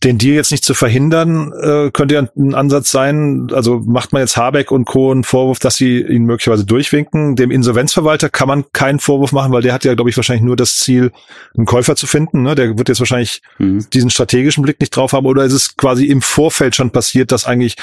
den 0.04 0.18
Deal 0.18 0.36
jetzt 0.36 0.50
nicht 0.50 0.64
zu 0.64 0.74
verhindern, 0.74 1.52
äh, 1.60 1.90
könnte 1.90 2.14
ja 2.14 2.28
ein 2.36 2.54
Ansatz 2.54 2.90
sein. 2.90 3.48
Also 3.52 3.80
macht 3.80 4.12
man 4.12 4.20
jetzt 4.20 4.36
Habeck 4.36 4.70
und 4.70 4.84
Co. 4.84 5.10
einen 5.10 5.24
Vorwurf, 5.24 5.58
dass 5.58 5.76
sie 5.76 6.00
ihn 6.00 6.24
möglicherweise 6.24 6.64
durchwinken. 6.64 7.36
Dem 7.36 7.50
Insolvenzverwalter 7.50 8.28
kann 8.28 8.48
man 8.48 8.64
keinen 8.72 9.00
Vorwurf 9.00 9.32
machen, 9.32 9.52
weil 9.52 9.62
der 9.62 9.72
hat 9.72 9.84
ja, 9.84 9.94
glaube 9.94 10.10
ich, 10.10 10.16
wahrscheinlich 10.16 10.44
nur 10.44 10.56
das 10.56 10.76
Ziel, 10.76 11.10
einen 11.56 11.66
Käufer 11.66 11.96
zu 11.96 12.06
finden. 12.06 12.42
Ne? 12.42 12.54
Der 12.54 12.78
wird 12.78 12.88
jetzt 12.88 13.00
wahrscheinlich 13.00 13.42
mhm. 13.58 13.86
diesen 13.92 14.10
strategischen 14.10 14.62
Blick 14.62 14.80
nicht 14.80 14.94
drauf 14.94 15.12
haben. 15.12 15.26
Oder 15.26 15.44
ist 15.44 15.52
es 15.52 15.76
quasi 15.76 16.06
im 16.06 16.22
Vorfeld 16.22 16.76
schon 16.76 16.90
passiert, 16.90 17.32
dass 17.32 17.46
eigentlich 17.46 17.76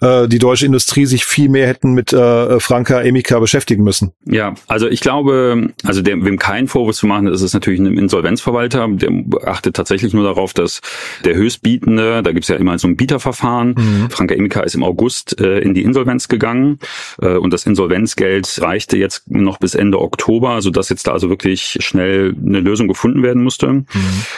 äh, 0.00 0.28
die 0.28 0.38
deutsche 0.38 0.66
Industrie 0.66 1.06
sich 1.06 1.24
viel 1.24 1.48
mehr 1.48 1.66
hätten 1.66 1.92
mit 1.92 2.12
äh, 2.12 2.60
Franka 2.60 3.00
Emika 3.00 3.38
beschäftigen 3.38 3.82
müssen? 3.82 4.12
Ja, 4.24 4.54
also 4.68 4.88
ich 4.88 5.00
glaube, 5.00 5.68
also 5.84 6.02
dem, 6.02 6.24
wem 6.24 6.38
keinen 6.38 6.68
Vorwurf 6.68 6.96
zu 6.96 7.06
machen, 7.06 7.26
ist 7.26 7.42
es 7.42 7.54
natürlich 7.54 7.80
ein 7.80 7.98
Insolvenzverwalter. 7.98 8.88
Der 8.88 9.10
achtet 9.44 9.76
tatsächlich 9.76 10.12
nur 10.12 10.24
darauf, 10.24 10.54
dass 10.54 10.80
der 11.24 11.34
Höchstbietende, 11.56 12.22
da 12.22 12.32
gibt's 12.32 12.48
ja 12.48 12.56
immer 12.56 12.78
so 12.78 12.88
ein 12.88 12.96
Bieterverfahren. 12.96 13.74
Mhm. 13.76 14.10
Franka 14.10 14.34
Emika 14.34 14.60
ist 14.60 14.74
im 14.74 14.82
August 14.82 15.40
äh, 15.40 15.58
in 15.58 15.74
die 15.74 15.82
Insolvenz 15.82 16.28
gegangen 16.28 16.78
äh, 17.20 17.36
und 17.36 17.52
das 17.52 17.66
Insolvenzgeld 17.66 18.60
reichte 18.60 18.96
jetzt 18.96 19.30
noch 19.30 19.58
bis 19.58 19.74
Ende 19.74 20.00
Oktober, 20.00 20.62
sodass 20.62 20.88
jetzt 20.88 21.06
da 21.06 21.12
also 21.12 21.28
wirklich 21.28 21.78
schnell 21.80 22.34
eine 22.44 22.60
Lösung 22.60 22.88
gefunden 22.88 23.22
werden 23.22 23.42
musste. 23.42 23.72
Mhm. 23.72 23.86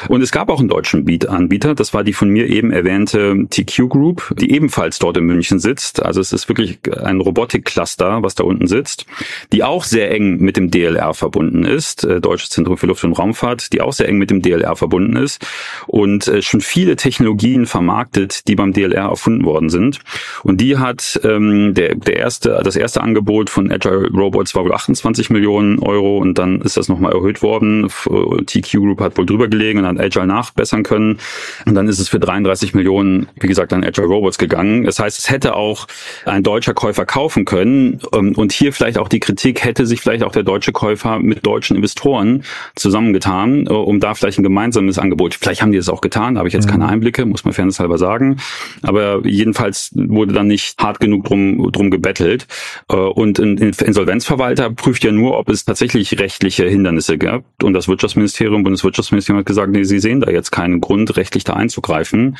Und 0.09 0.23
es 0.23 0.31
gab 0.31 0.49
auch 0.49 0.61
einen 0.61 0.69
deutschen 0.69 1.07
Anbieter, 1.29 1.75
das 1.75 1.95
war 1.95 2.05
die 2.05 2.13
von 2.13 2.29
mir 2.29 2.49
eben 2.49 2.71
erwähnte 2.71 3.47
TQ 3.51 3.89
Group, 3.89 4.35
die 4.39 4.53
ebenfalls 4.53 4.99
dort 4.99 5.17
in 5.17 5.25
München 5.25 5.59
sitzt. 5.59 6.03
Also 6.03 6.21
es 6.21 6.33
ist 6.33 6.49
wirklich 6.49 6.79
ein 7.03 7.21
Robotik-Cluster, 7.21 8.23
was 8.23 8.35
da 8.35 8.45
unten 8.45 8.67
sitzt, 8.67 9.07
die 9.53 9.65
auch 9.65 9.85
sehr 9.85 10.11
eng 10.11 10.39
mit 10.39 10.57
dem 10.57 10.71
DLR 10.71 11.15
verbunden 11.15 11.65
ist, 11.65 12.05
äh, 12.05 12.21
Deutsches 12.21 12.51
Zentrum 12.51 12.77
für 12.77 12.87
Luft- 12.87 13.05
und 13.05 13.13
Raumfahrt, 13.13 13.73
die 13.73 13.81
auch 13.81 13.93
sehr 13.93 14.09
eng 14.09 14.19
mit 14.19 14.31
dem 14.31 14.43
DLR 14.43 14.77
verbunden 14.77 15.17
ist 15.17 15.45
und 15.87 16.29
äh, 16.29 16.43
schon 16.43 16.61
viele 16.61 16.97
Technologien 17.09 17.65
vermarktet, 17.65 18.47
die 18.49 18.55
beim 18.55 18.75
DLR 18.75 19.09
erfunden 19.09 19.47
worden 19.47 19.71
sind. 19.71 20.00
Und 20.43 20.61
die 20.61 20.77
hat 20.77 21.19
ähm, 21.25 21.73
der, 21.73 21.95
der 21.95 22.17
erste, 22.17 22.61
das 22.62 22.77
erste 22.77 23.00
Angebot 23.00 23.49
von 23.49 23.73
Agile 23.73 24.11
Robots 24.12 24.55
war 24.55 24.65
wohl 24.65 24.75
28 24.75 25.31
Millionen 25.31 25.79
Euro 25.79 26.19
und 26.19 26.37
dann 26.37 26.61
ist 26.61 26.77
das 26.77 26.88
nochmal 26.88 27.12
erhöht 27.12 27.41
worden. 27.41 27.88
TQ 27.88 28.73
Group 28.73 29.00
hat 29.00 29.17
wohl 29.17 29.25
drüber 29.25 29.49
gelegen 29.49 29.79
und 29.79 29.87
hat 29.87 29.99
Agile 29.99 30.27
nachbessern 30.27 30.83
können. 30.83 31.19
Und 31.65 31.75
dann 31.75 31.88
ist 31.88 31.99
es 31.99 32.11
für 32.11 32.21
33 32.21 32.75
Millionen, 32.75 33.29
wie 33.41 33.47
gesagt, 33.47 33.73
an 33.73 33.83
Agile 33.85 34.07
Robots 34.07 34.37
gegangen. 34.37 34.85
Das 34.85 34.99
heißt, 34.99 35.19
es 35.19 35.31
hätte 35.31 35.55
auch 35.55 35.87
ein 36.27 36.43
deutscher 36.43 36.75
Käufer 36.75 37.07
kaufen 37.07 37.47
können. 37.47 38.00
Ähm, 38.12 38.35
und 38.37 38.53
hier 38.53 38.75
vielleicht 38.75 38.99
auch 38.99 39.09
die 39.09 39.21
Kritik, 39.21 39.65
hätte 39.65 39.87
sich 39.87 40.03
vielleicht 40.03 40.25
auch 40.25 40.33
der 40.33 40.43
deutsche 40.43 40.73
Käufer 40.73 41.21
mit 41.21 41.47
deutschen 41.47 41.75
Investoren 41.75 42.45
zusammengetan, 42.77 43.67
äh, 43.67 43.71
um 43.71 43.99
da 43.99 44.12
vielleicht 44.12 44.38
ein 44.38 44.43
gemeinsames 44.43 44.99
Angebot. 44.99 45.35
Vielleicht 45.35 45.62
haben 45.62 45.73
die 45.73 45.79
das 45.79 45.88
auch 45.88 46.03
getan, 46.03 46.37
habe 46.37 46.49
ich 46.49 46.55
jetzt 46.55 46.69
keine 46.69 46.85
mhm. 46.85 46.91
Einblicke, 46.99 47.25
muss 47.25 47.45
man 47.45 47.55
fairnesshalber 47.55 47.99
sagen. 47.99 48.38
Aber 48.83 49.25
jedenfalls 49.25 49.93
wurde 49.95 50.33
dann 50.33 50.49
nicht 50.49 50.78
hart 50.81 51.00
genug 51.00 51.25
drum, 51.25 51.71
drum 51.73 51.90
gebettelt. 51.90 52.47
Äh, 52.88 52.97
und 52.97 53.38
ein 53.38 53.57
Insolvenzverwalter 53.59 54.71
prüft 54.71 55.05
ja 55.05 55.12
nur, 55.12 55.38
ob 55.38 55.49
es 55.49 55.64
tatsächlich 55.64 56.19
rechtliche 56.19 56.67
Hindernisse 56.67 57.19
gab. 57.19 57.45
Und 57.62 57.75
das 57.75 57.88
Wirtschaftsministerium, 57.88 58.62
Bundeswirtschaftsministerium 58.62 59.40
hat 59.40 59.47
gesagt, 59.47 59.73
nee, 59.73 59.85
sie 59.85 60.00
sehen 60.00 60.21
da 60.21 60.31
jetzt 60.31 60.50
keinen 60.50 60.81
Grund, 60.81 61.17
rechtlich 61.17 61.45
da 61.45 61.55
einzugreifen. 61.55 62.37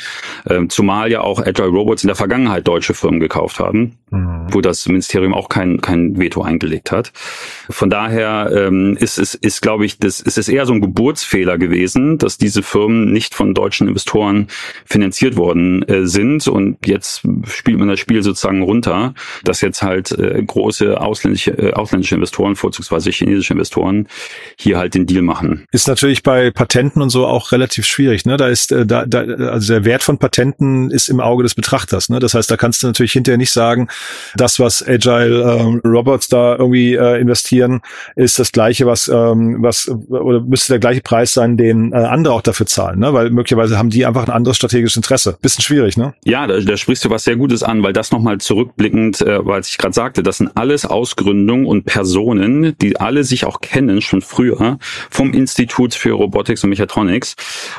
Ähm, 0.49 0.69
zumal 0.69 1.11
ja 1.11 1.21
auch 1.21 1.41
Agile 1.41 1.69
Robots 1.69 2.03
in 2.03 2.09
der 2.09 2.17
Vergangenheit 2.17 2.67
deutsche 2.67 2.95
Firmen 2.95 3.21
gekauft 3.21 3.61
haben, 3.61 3.97
mhm. 4.11 4.47
wo 4.51 4.61
das 4.61 4.87
Ministerium 4.89 5.35
auch 5.35 5.49
kein, 5.49 5.81
kein 5.81 6.19
Veto 6.19 6.43
eingelegt 6.43 6.93
hat. 6.93 7.13
Von 7.71 7.91
daher 7.91 8.51
ähm, 8.55 8.97
ist 8.99 9.19
es, 9.19 9.35
ist, 9.35 9.45
ist, 9.45 9.63
glaube 9.63 9.85
ich, 9.85 9.99
das, 9.99 10.21
ist 10.21 10.39
es 10.39 10.49
eher 10.49 10.67
so 10.67 10.73
ein 10.73 10.81
Geburtsfehler 10.81 11.59
gewesen, 11.59 12.19
dass 12.19 12.39
diese 12.39 12.63
Firmen 12.63 13.13
nicht 13.13 13.35
von 13.35 13.55
deutschen 13.55 13.89
Investoren 13.89 14.49
finanziert 14.85 15.37
worden 15.37 15.83
äh, 15.89 16.07
sind. 16.07 16.47
Und 16.49 16.87
jetzt 16.87 17.23
spielt 17.47 17.79
man 17.79 17.89
das 17.89 18.01
Spiel 18.01 18.23
sozusagen 18.23 18.63
runter, 18.63 19.15
dass 19.45 19.61
jetzt 19.61 19.83
halt 19.83 20.13
äh, 20.13 20.43
große 20.43 21.01
ausländische, 21.01 21.51
äh, 21.53 21.73
ausländische 21.73 22.15
Investoren, 22.15 22.57
vorzugsweise 22.57 23.11
chinesische 23.11 23.53
Investoren, 23.53 24.09
hier 24.57 24.79
halt 24.79 24.95
den 24.95 25.07
Deal 25.07 25.23
machen. 25.23 25.65
Ist 25.73 25.89
natürlich 25.89 26.23
bei 26.23 26.51
Patenten 26.51 27.03
und 27.03 27.11
so 27.11 27.27
auch 27.27 27.53
relativ 27.53 27.87
schwierig. 27.87 28.25
Ne? 28.25 28.37
Da 28.37 28.49
ist 28.49 28.73
äh, 28.73 28.87
da, 28.87 29.05
da, 29.07 29.21
also 29.21 29.73
der 29.73 29.85
Wert 29.85 30.03
von 30.03 30.19
Patenten 30.19 30.91
ist 30.91 31.09
im 31.09 31.21
Auge 31.21 31.43
des 31.43 31.55
Betrachters. 31.55 32.09
Ne? 32.09 32.19
Das 32.19 32.35
heißt, 32.35 32.51
da 32.51 32.57
kannst 32.57 32.83
du 32.83 32.87
natürlich 32.87 33.13
hinterher 33.13 33.39
nicht 33.39 33.53
sagen, 33.53 33.89
das, 34.37 34.59
was 34.61 34.87
Agile 34.87 35.59
ähm, 35.59 35.81
Robots 35.85 36.29
da 36.29 36.57
irgendwie 36.57 36.95
äh, 36.95 37.21
investieren, 37.21 37.81
ist 38.17 38.39
das 38.39 38.53
gleiche, 38.53 38.87
was 38.87 39.09
ähm, 39.09 39.59
was 39.61 39.89
oder 40.09 40.41
müsste 40.41 40.75
der 40.75 40.81
gleiche 40.81 41.01
Preis 41.01 41.35
sein, 41.35 41.57
den 41.57 41.93
äh, 41.93 41.97
andere 41.97 42.35
auch 42.35 42.43
dafür 42.43 42.67
zahlen, 42.67 42.99
ne? 43.01 43.13
Weil 43.13 43.31
möglicherweise 43.31 43.79
haben 43.79 43.91
die 43.91 44.07
einfach 44.07 44.27
ein 44.27 44.33
anderes 44.33 44.57
strategisches 44.57 44.97
Interesse. 44.97 45.37
Bisschen 45.41 45.63
schwierig, 45.63 45.97
ne? 45.97 46.15
Ja, 46.25 46.47
da, 46.47 46.61
da 46.61 46.77
sprichst 46.77 47.05
du 47.05 47.11
was 47.11 47.25
sehr 47.25 47.37
Gutes 47.37 47.63
an, 47.63 47.83
weil 47.83 47.93
das 47.93 48.13
nochmal 48.13 48.39
zurückblickend, 48.39 49.21
äh, 49.23 49.45
weil 49.45 49.61
ich 49.61 49.79
gerade 49.79 49.95
sagte, 49.95 50.23
das 50.23 50.39
sind 50.39 50.57
alles 50.57 50.85
Ausgründungen 50.85 51.67
und 51.67 51.85
Personen, 51.85 52.77
die 52.81 52.99
alle 52.99 53.25
sich 53.25 53.45
auch 53.45 53.61
kennen 53.61 54.01
schon 54.01 54.23
früher 54.23 54.79
vom 55.11 55.33
Institut 55.33 55.95
für 55.95 56.13
Robotics 56.13 56.65
und 56.65 56.71
Mechatronics 56.71 57.37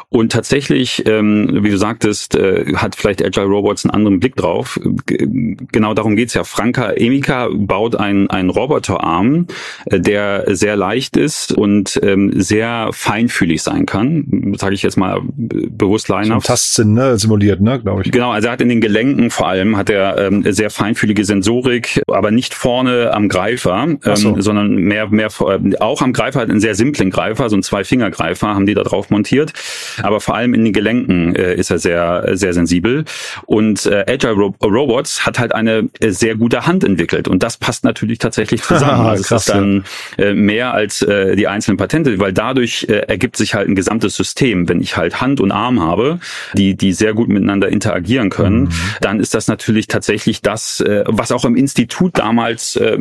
und 0.09 0.31
tatsächlich, 0.31 1.03
ähm, 1.05 1.59
wie 1.63 1.69
du 1.69 1.77
sagtest, 1.77 2.35
äh, 2.35 2.73
hat 2.75 2.95
vielleicht 2.95 3.23
Agile 3.23 3.45
Robots 3.45 3.85
einen 3.85 3.91
anderen 3.91 4.19
Blick 4.19 4.35
drauf. 4.35 4.79
G 5.05 5.55
genau 5.71 5.93
darum 5.93 6.08
geht's 6.15 6.33
ja. 6.33 6.43
Franka 6.43 6.91
Emika 6.91 7.49
baut 7.51 7.95
einen, 7.95 8.29
einen 8.29 8.49
Roboterarm, 8.49 9.47
äh, 9.85 9.99
der 9.99 10.43
sehr 10.47 10.75
leicht 10.75 11.17
ist 11.17 11.51
und 11.51 11.99
ähm, 12.03 12.31
sehr 12.35 12.89
feinfühlig 12.91 13.61
sein 13.61 13.85
kann. 13.85 14.55
Sage 14.57 14.75
ich 14.75 14.83
jetzt 14.83 14.97
mal 14.97 15.21
bewusst 15.25 16.09
leinhaft. 16.09 16.45
So 16.45 16.53
Tastsinn 16.53 16.93
ne? 16.93 17.17
simuliert, 17.17 17.61
ne, 17.61 17.79
glaube 17.79 18.03
ich. 18.03 18.11
Genau, 18.11 18.31
also 18.31 18.47
er 18.47 18.53
hat 18.53 18.61
in 18.61 18.69
den 18.69 18.81
Gelenken 18.81 19.29
vor 19.29 19.47
allem 19.47 19.77
hat 19.77 19.89
er 19.89 20.17
ähm, 20.17 20.43
sehr 20.51 20.69
feinfühlige 20.69 21.25
Sensorik, 21.25 22.01
aber 22.07 22.31
nicht 22.31 22.53
vorne 22.53 23.13
am 23.13 23.29
Greifer, 23.29 23.83
ähm, 23.83 24.15
so. 24.15 24.39
sondern 24.39 24.75
mehr 24.75 25.07
mehr 25.07 25.29
äh, 25.41 25.77
auch 25.79 26.01
am 26.01 26.13
Greifer 26.13 26.41
hat 26.41 26.49
einen 26.49 26.59
sehr 26.59 26.75
simplen 26.75 27.09
Greifer, 27.09 27.49
so 27.49 27.55
ein 27.55 27.63
Zwei-Finger-Greifer 27.63 28.47
haben 28.47 28.65
die 28.65 28.73
da 28.73 28.83
drauf 28.83 29.09
montiert, 29.09 29.53
aber 30.01 30.19
vor 30.19 30.35
allem 30.35 30.53
in 30.53 30.63
den 30.63 30.73
Gelenken 30.73 31.35
äh, 31.35 31.55
ist 31.55 31.71
er 31.71 31.79
sehr 31.79 32.29
sehr 32.33 32.53
sensibel 32.53 33.05
und 33.45 33.85
äh, 33.85 34.05
Agile 34.07 34.33
Ro 34.33 34.55
Robots 34.63 35.25
hat 35.25 35.39
halt 35.39 35.53
eine 35.53 35.89
äh, 35.98 35.98
sehr 35.99 36.35
gute 36.35 36.65
Hand 36.65 36.83
entwickelt 36.83 37.27
und 37.27 37.43
das 37.43 37.57
passt 37.57 37.83
natürlich 37.83 38.19
tatsächlich 38.19 38.61
zusammen. 38.63 39.05
also 39.05 39.23
Krass, 39.23 39.43
es 39.43 39.47
ist 39.47 39.55
dann 39.55 39.83
äh, 40.17 40.33
mehr 40.33 40.73
als 40.73 41.01
äh, 41.01 41.35
die 41.35 41.47
einzelnen 41.47 41.77
Patente, 41.77 42.19
weil 42.19 42.33
dadurch 42.33 42.85
äh, 42.89 42.99
ergibt 43.07 43.37
sich 43.37 43.53
halt 43.53 43.67
ein 43.67 43.75
gesamtes 43.75 44.15
System. 44.15 44.69
Wenn 44.69 44.81
ich 44.81 44.97
halt 44.97 45.21
Hand 45.21 45.41
und 45.41 45.51
Arm 45.51 45.81
habe, 45.81 46.19
die, 46.53 46.75
die 46.75 46.93
sehr 46.93 47.13
gut 47.13 47.29
miteinander 47.29 47.69
interagieren 47.69 48.29
können, 48.29 48.63
mhm. 48.63 48.71
dann 49.01 49.19
ist 49.19 49.33
das 49.33 49.47
natürlich 49.47 49.87
tatsächlich 49.87 50.41
das, 50.41 50.79
äh, 50.81 51.03
was 51.07 51.31
auch 51.31 51.45
im 51.45 51.55
Institut 51.55 52.17
damals 52.17 52.75
äh, 52.75 52.97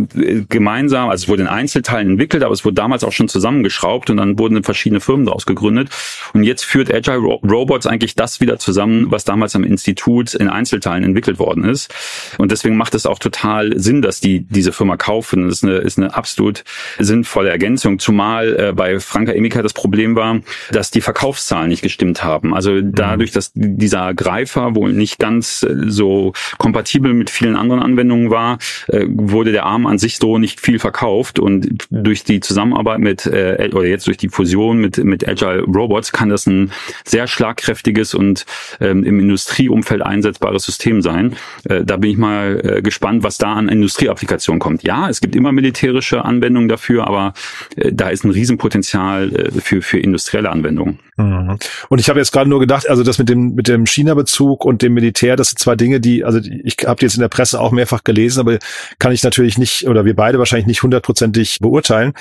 gemeinsam, 0.49 1.09
also 1.09 1.25
es 1.25 1.29
wurde 1.29 1.43
in 1.43 1.49
Einzelteilen 1.49 2.11
entwickelt, 2.11 2.43
aber 2.43 2.53
es 2.53 2.65
wurde 2.65 2.75
damals 2.75 3.05
auch 3.05 3.13
schon 3.13 3.29
zusammengeschraubt 3.29 4.11
und 4.11 4.17
dann 4.17 4.39
wurden 4.39 4.63
verschiedene 4.63 5.01
Firmen 5.01 5.27
daraus 5.27 5.47
gegründet. 5.47 5.89
Und 6.35 6.43
jetzt 6.43 6.65
führt 6.65 6.93
Agile 6.93 7.19
Ro 7.19 7.41
Robots 7.49 7.87
eigentlich 7.87 8.15
das 8.15 8.41
wieder 8.41 8.59
zusammen, 8.59 9.11
was 9.11 9.25
damals 9.25 9.55
am 9.57 9.65
Institut 9.65 10.35
in 10.35 10.49
Einzelteilen 10.49 11.05
entwickelt 11.05 11.39
worden 11.39 11.65
ist. 11.65 11.95
Und 12.39 12.51
deswegen 12.53 12.77
macht 12.77 12.88
es 12.95 13.07
auch 13.07 13.19
total 13.19 13.79
Sinn, 13.79 14.03
dass 14.03 14.21
die 14.21 14.41
diese 14.41 14.73
Firma 14.73 14.97
kaufen. 14.97 15.49
Das 15.49 15.59
ist 15.59 15.65
eine, 15.65 15.77
ist 15.79 15.99
eine 15.99 16.15
absolut 16.15 16.65
sinnvolle 16.99 17.51
Ergänzung, 17.51 17.99
zumal 17.99 18.57
äh, 18.59 18.73
bei 18.73 19.01
Franka 19.01 19.33
Emika 19.33 19.63
das 19.63 19.73
Problem 19.73 20.17
war, 20.17 20.41
dass 20.71 20.91
die 20.91 21.01
Verkaufszahlen 21.01 21.69
nicht 21.69 21.83
gestimmt 21.83 22.25
haben. 22.25 22.55
Also 22.55 22.81
dadurch, 22.81 23.33
dass 23.33 23.53
dieser 23.55 24.15
Greifer 24.15 24.75
wohl 24.75 24.93
nicht 24.93 25.19
ganz 25.19 25.63
äh, 25.63 25.75
so 25.87 26.33
kompatibel 26.59 27.13
mit 27.15 27.31
vielen 27.31 27.57
anderen 27.57 27.83
Anwendungen 27.83 28.31
war, 28.31 28.59
äh, 28.89 29.07
wurde 29.09 29.53
der 29.53 29.65
Arm 29.65 29.87
an 29.87 29.99
sich 29.99 30.19
so 30.19 30.39
nicht 30.39 30.61
viel 30.61 30.79
verkauft 30.79 31.39
und 31.39 31.87
durch 31.91 32.25
die 32.25 32.41
Zusammenarbeit 32.41 32.99
mit 32.99 33.27
äh, 33.27 33.71
oder 33.73 33.87
jetzt 33.87 34.07
durch 34.07 34.17
die 34.17 34.29
Fusion 34.29 34.79
mit 34.79 34.99
mit 34.99 35.27
Agile 35.27 35.63
Robots 35.63 36.13
kann 36.13 36.29
das 36.29 36.47
ein 36.47 36.73
sehr 37.05 37.27
schlagkräftiges 37.27 38.15
und 38.15 38.47
ähm, 38.81 39.05
im 39.05 39.21
Industrieumfeld 39.21 40.03
einsetzbares 40.03 40.65
System 40.65 41.03
sein. 41.03 41.37
Äh, 41.65 41.85
da 41.85 41.97
bin 41.97 42.11
ich 42.11 42.17
mal 42.17 42.61
äh, 42.65 42.78
gespannt, 42.83 43.23
was 43.23 43.39
da 43.39 43.55
an 43.55 43.69
Industrieapplikationen 43.69 44.61
kommt. 44.61 44.83
Ja, 44.83 45.09
es 45.09 45.21
gibt 45.21 45.37
immer 45.37 45.53
militärische 45.53 46.25
Anwendungen 46.25 46.69
dafür, 46.69 47.07
aber 47.07 47.35
äh, 47.77 47.93
da 47.93 48.09
ist 48.09 48.25
ein 48.25 48.31
Riesenpotenzial 48.31 49.33
äh, 49.35 49.61
für 49.61 49.83
für 49.83 49.99
industrielle 49.99 50.51
Anwendungen. 50.51 50.99
Mhm. 51.17 51.59
Und 51.89 51.99
ich 52.01 52.09
habe 52.09 52.19
jetzt 52.19 52.33
gerade 52.33 52.49
nur 52.49 52.61
gedacht, 52.61 52.89
also 52.89 53.03
das 53.03 53.19
mit 53.19 53.29
dem 53.29 53.55
mit 53.55 53.69
dem 53.69 53.87
China-Bezug 53.87 54.65
und 54.65 54.83
dem 54.83 54.95
Militär, 54.95 55.37
das 55.37 55.51
sind 55.51 55.59
zwei 55.59 55.77
Dinge, 55.77 56.01
die, 56.01 56.25
also 56.25 56.39
ich 56.39 56.77
habe 56.87 57.03
jetzt 57.03 57.15
in 57.15 57.21
der 57.21 57.29
Presse 57.29 57.61
auch 57.61 57.73
mehrfach 57.73 58.05
gelesen, 58.05 58.41
aber 58.41 58.59
kann 58.99 59.13
ich 59.13 59.23
natürlich 59.23 59.59
nicht 59.59 59.87
oder 59.87 60.05
wir 60.05 60.15
beide 60.15 60.39
wahrscheinlich 60.39 60.67
nicht 60.67 60.83
hundertprozentig 60.83 61.59
beurteilen. 61.61 62.13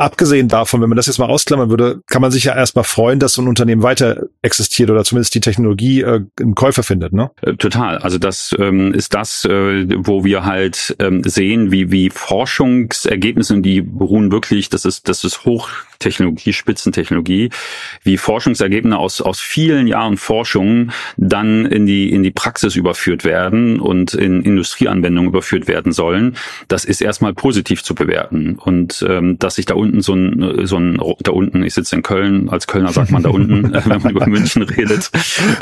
Abgesehen 0.00 0.46
davon, 0.46 0.80
wenn 0.80 0.88
man 0.88 0.96
das 0.96 1.06
jetzt 1.06 1.18
mal 1.18 1.28
ausklammern 1.28 1.70
würde, 1.70 2.02
kann 2.06 2.22
man 2.22 2.30
sich 2.30 2.44
ja 2.44 2.54
erstmal 2.54 2.84
freuen, 2.84 3.18
dass 3.18 3.34
so 3.34 3.42
ein 3.42 3.48
Unternehmen 3.48 3.82
weiter 3.82 4.26
existiert 4.42 4.90
oder 4.90 5.02
zumindest 5.02 5.34
die 5.34 5.40
Technologie 5.40 6.02
äh, 6.02 6.20
einen 6.40 6.54
Käufer 6.54 6.84
findet, 6.84 7.12
ne? 7.12 7.32
Äh, 7.42 7.54
total. 7.54 7.98
Also 7.98 8.18
das 8.18 8.54
ähm, 8.60 8.94
ist 8.94 9.12
das, 9.14 9.44
äh, 9.44 9.86
wo 9.96 10.24
wir 10.24 10.44
halt 10.44 10.94
ähm, 11.00 11.24
sehen, 11.24 11.72
wie, 11.72 11.90
wie 11.90 12.10
Forschungsergebnisse, 12.10 13.60
die 13.60 13.82
beruhen 13.82 14.30
wirklich, 14.30 14.68
das 14.68 14.84
ist, 14.84 15.08
das 15.08 15.24
ist 15.24 15.44
hoch 15.44 15.68
Technologie, 15.98 16.52
Spitzentechnologie, 16.52 17.50
wie 18.04 18.16
Forschungsergebnisse 18.16 18.96
aus, 18.96 19.20
aus 19.20 19.40
vielen 19.40 19.86
Jahren 19.86 20.16
Forschung 20.16 20.90
dann 21.16 21.66
in 21.66 21.86
die, 21.86 22.12
in 22.12 22.22
die 22.22 22.30
Praxis 22.30 22.76
überführt 22.76 23.24
werden 23.24 23.80
und 23.80 24.14
in 24.14 24.42
Industrieanwendungen 24.42 25.30
überführt 25.30 25.66
werden 25.66 25.92
sollen. 25.92 26.36
Das 26.68 26.84
ist 26.84 27.00
erstmal 27.00 27.34
positiv 27.34 27.82
zu 27.82 27.94
bewerten. 27.94 28.56
Und 28.56 29.04
ähm, 29.08 29.38
dass 29.38 29.56
sich 29.56 29.66
da 29.66 29.74
unten 29.74 30.00
so 30.00 30.14
ein, 30.14 30.66
so 30.66 30.76
ein, 30.76 31.00
da 31.20 31.32
unten, 31.32 31.64
ich 31.64 31.74
sitze 31.74 31.96
in 31.96 32.02
Köln, 32.02 32.48
als 32.48 32.66
Kölner 32.66 32.92
sagt 32.92 33.10
man 33.10 33.22
da 33.24 33.30
unten, 33.30 33.72
wenn 33.84 34.02
man 34.02 34.10
über 34.10 34.26
München 34.26 34.62
redet. 34.62 35.10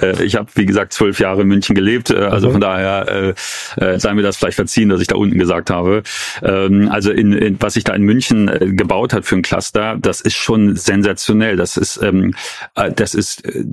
Äh, 0.02 0.22
ich 0.22 0.36
habe, 0.36 0.48
wie 0.54 0.66
gesagt, 0.66 0.92
zwölf 0.92 1.18
Jahre 1.18 1.42
in 1.42 1.48
München 1.48 1.74
gelebt, 1.74 2.10
äh, 2.10 2.16
also 2.16 2.50
von 2.50 2.60
daher 2.60 3.34
äh, 3.78 3.82
äh, 3.82 3.98
sei 3.98 4.12
mir 4.12 4.22
das 4.22 4.36
vielleicht 4.36 4.56
verziehen, 4.56 4.90
dass 4.90 5.00
ich 5.00 5.08
da 5.08 5.16
unten 5.16 5.38
gesagt 5.38 5.70
habe. 5.70 6.02
Ähm, 6.42 6.88
also 6.90 7.10
in, 7.10 7.32
in, 7.32 7.56
was 7.60 7.74
sich 7.74 7.84
da 7.84 7.94
in 7.94 8.02
München 8.02 8.48
äh, 8.48 8.72
gebaut 8.72 9.14
hat 9.14 9.24
für 9.24 9.36
ein 9.36 9.42
Cluster, 9.42 9.96
das 10.00 10.25
ist 10.26 10.34
schon 10.34 10.76
sensationell. 10.76 11.56
Das 11.56 11.76
ist, 11.76 12.00
ähm, 12.02 12.34
äh, 12.74 12.92
das 12.92 13.14
ist, 13.14 13.44
äh, 13.44 13.64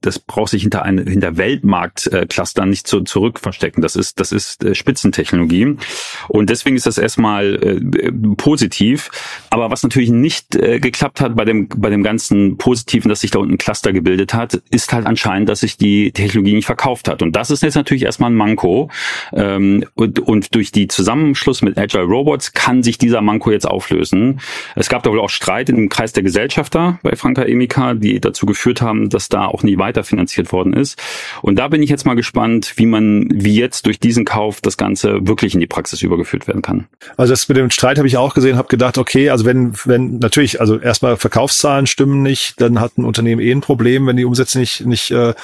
das, 0.00 0.18
braucht 0.18 0.50
sich 0.50 0.62
hinter 0.62 0.82
ein, 0.82 0.98
hinter 0.98 1.36
Weltmarktcluster 1.36 2.62
äh, 2.62 2.66
nicht 2.66 2.86
zu, 2.86 3.02
zurückverstecken. 3.02 3.82
Das 3.82 3.96
ist, 3.96 4.20
das 4.20 4.32
ist 4.32 4.64
äh, 4.64 4.74
Spitzentechnologie. 4.74 5.76
Und 6.28 6.50
deswegen 6.50 6.76
ist 6.76 6.86
das 6.86 6.98
erstmal 6.98 7.54
äh, 7.54 8.12
positiv. 8.36 9.10
Aber 9.50 9.70
was 9.70 9.82
natürlich 9.82 10.10
nicht 10.10 10.54
äh, 10.56 10.80
geklappt 10.80 11.20
hat 11.20 11.36
bei 11.36 11.44
dem, 11.44 11.68
bei 11.68 11.90
dem 11.90 12.02
ganzen 12.02 12.58
Positiven, 12.58 13.08
dass 13.08 13.20
sich 13.20 13.30
da 13.30 13.38
unten 13.38 13.54
ein 13.54 13.58
Cluster 13.58 13.92
gebildet 13.92 14.34
hat, 14.34 14.60
ist 14.70 14.92
halt 14.92 15.06
anscheinend, 15.06 15.48
dass 15.48 15.60
sich 15.60 15.76
die 15.76 16.12
Technologie 16.12 16.54
nicht 16.54 16.66
verkauft 16.66 17.08
hat. 17.08 17.22
Und 17.22 17.34
das 17.36 17.50
ist 17.50 17.62
jetzt 17.62 17.74
natürlich 17.74 18.04
erstmal 18.04 18.30
ein 18.30 18.36
Manko. 18.36 18.90
Ähm, 19.32 19.84
und, 19.94 20.18
und 20.20 20.54
durch 20.54 20.72
die 20.72 20.88
Zusammenschluss 20.88 21.62
mit 21.62 21.78
Agile 21.78 22.04
Robots 22.04 22.52
kann 22.52 22.82
sich 22.82 22.98
dieser 22.98 23.22
Manko 23.22 23.50
jetzt 23.50 23.66
auflösen. 23.66 24.40
Es 24.74 24.88
gab 24.88 25.02
da 25.02 25.10
wohl 25.10 25.20
auch 25.20 25.30
Streit 25.36 25.68
im 25.68 25.88
Kreis 25.88 26.12
der 26.12 26.22
Gesellschafter 26.22 26.98
bei 27.02 27.14
Franka 27.14 27.42
Emika, 27.42 27.94
die 27.94 28.20
dazu 28.20 28.46
geführt 28.46 28.82
haben, 28.82 29.10
dass 29.10 29.28
da 29.28 29.46
auch 29.46 29.62
nie 29.62 29.78
weiterfinanziert 29.78 30.52
worden 30.52 30.72
ist. 30.72 31.00
Und 31.42 31.56
da 31.56 31.68
bin 31.68 31.82
ich 31.82 31.90
jetzt 31.90 32.06
mal 32.06 32.14
gespannt, 32.14 32.72
wie 32.76 32.86
man, 32.86 33.28
wie 33.32 33.54
jetzt 33.54 33.86
durch 33.86 34.00
diesen 34.00 34.24
Kauf 34.24 34.60
das 34.60 34.76
Ganze 34.76 35.26
wirklich 35.26 35.54
in 35.54 35.60
die 35.60 35.66
Praxis 35.66 36.02
übergeführt 36.02 36.48
werden 36.48 36.62
kann. 36.62 36.86
Also 37.16 37.32
das 37.32 37.48
mit 37.48 37.56
dem 37.56 37.70
Streit 37.70 37.98
habe 37.98 38.08
ich 38.08 38.16
auch 38.16 38.34
gesehen, 38.34 38.56
habe 38.56 38.68
gedacht, 38.68 38.98
okay, 38.98 39.30
also 39.30 39.44
wenn, 39.44 39.74
wenn 39.84 40.18
natürlich, 40.18 40.60
also 40.60 40.78
erstmal 40.78 41.16
Verkaufszahlen 41.16 41.86
stimmen 41.86 42.22
nicht, 42.22 42.60
dann 42.60 42.80
hat 42.80 42.98
ein 42.98 43.04
Unternehmen 43.04 43.40
eh 43.40 43.52
ein 43.52 43.60
Problem, 43.60 44.06
wenn 44.06 44.16
die 44.16 44.24
Umsätze 44.24 44.58
nicht, 44.58 44.86
nicht 44.86 45.10
äh, 45.10 45.34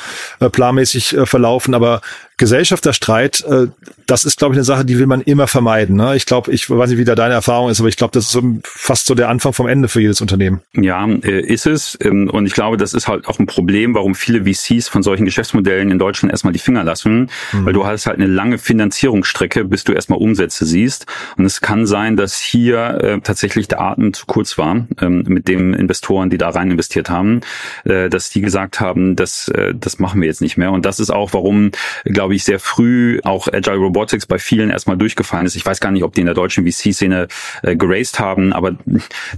planmäßig 0.40 1.16
äh, 1.16 1.26
verlaufen, 1.26 1.74
aber 1.74 2.00
Gesellschafterstreit, 2.42 3.44
äh, 3.44 3.68
das 4.06 4.24
ist, 4.24 4.38
glaube 4.38 4.54
ich, 4.54 4.58
eine 4.58 4.64
Sache, 4.64 4.84
die 4.84 4.98
will 4.98 5.06
man 5.06 5.20
immer 5.20 5.46
vermeiden. 5.46 5.96
Ne? 5.96 6.16
Ich 6.16 6.26
glaube, 6.26 6.50
ich 6.50 6.68
weiß 6.68 6.90
nicht, 6.90 6.98
wie 6.98 7.04
da 7.04 7.14
deine 7.14 7.34
Erfahrung 7.34 7.70
ist, 7.70 7.78
aber 7.78 7.88
ich 7.88 7.96
glaube, 7.96 8.12
das 8.12 8.34
ist 8.34 8.42
fast 8.64 9.06
so 9.06 9.14
der 9.14 9.28
Anfang 9.28 9.52
vom 9.52 9.68
Ende 9.68 9.81
für 9.88 10.00
jedes 10.00 10.20
Unternehmen. 10.20 10.60
Ja, 10.74 11.06
äh, 11.06 11.40
ist 11.40 11.66
es. 11.66 11.98
Ähm, 12.00 12.30
und 12.30 12.46
ich 12.46 12.54
glaube, 12.54 12.76
das 12.76 12.94
ist 12.94 13.08
halt 13.08 13.26
auch 13.26 13.38
ein 13.38 13.46
Problem, 13.46 13.94
warum 13.94 14.14
viele 14.14 14.44
VCs 14.44 14.88
von 14.88 15.02
solchen 15.02 15.24
Geschäftsmodellen 15.24 15.90
in 15.90 15.98
Deutschland 15.98 16.32
erstmal 16.32 16.52
die 16.52 16.58
Finger 16.58 16.84
lassen, 16.84 17.30
mhm. 17.52 17.64
weil 17.64 17.72
du 17.72 17.86
hast 17.86 18.06
halt 18.06 18.18
eine 18.18 18.26
lange 18.26 18.58
Finanzierungsstrecke, 18.58 19.64
bis 19.64 19.84
du 19.84 19.92
erstmal 19.92 20.18
Umsätze 20.18 20.64
siehst. 20.64 21.06
Und 21.36 21.44
es 21.44 21.60
kann 21.60 21.86
sein, 21.86 22.16
dass 22.16 22.38
hier 22.38 23.00
äh, 23.02 23.20
tatsächlich 23.20 23.68
der 23.68 23.80
Atem 23.80 24.12
zu 24.12 24.26
kurz 24.26 24.58
war 24.58 24.86
ähm, 25.00 25.24
mit 25.26 25.48
den 25.48 25.74
Investoren, 25.74 26.30
die 26.30 26.38
da 26.38 26.50
rein 26.50 26.70
investiert 26.70 27.10
haben, 27.10 27.40
äh, 27.84 28.08
dass 28.08 28.30
die 28.30 28.40
gesagt 28.40 28.80
haben, 28.80 29.16
das, 29.16 29.50
das 29.74 29.98
machen 29.98 30.20
wir 30.20 30.28
jetzt 30.28 30.40
nicht 30.40 30.56
mehr. 30.56 30.72
Und 30.72 30.84
das 30.86 31.00
ist 31.00 31.10
auch, 31.10 31.32
warum, 31.32 31.70
glaube 32.04 32.34
ich, 32.34 32.44
sehr 32.44 32.58
früh 32.58 33.20
auch 33.24 33.48
Agile 33.48 33.76
Robotics 33.76 34.26
bei 34.26 34.38
vielen 34.38 34.70
erstmal 34.70 34.96
durchgefallen 34.96 35.46
ist. 35.46 35.56
Ich 35.56 35.64
weiß 35.64 35.80
gar 35.80 35.90
nicht, 35.90 36.04
ob 36.04 36.14
die 36.14 36.20
in 36.20 36.26
der 36.26 36.34
deutschen 36.34 36.66
VC-Szene 36.66 37.28
geraced 37.62 38.18
haben, 38.18 38.52
aber 38.52 38.76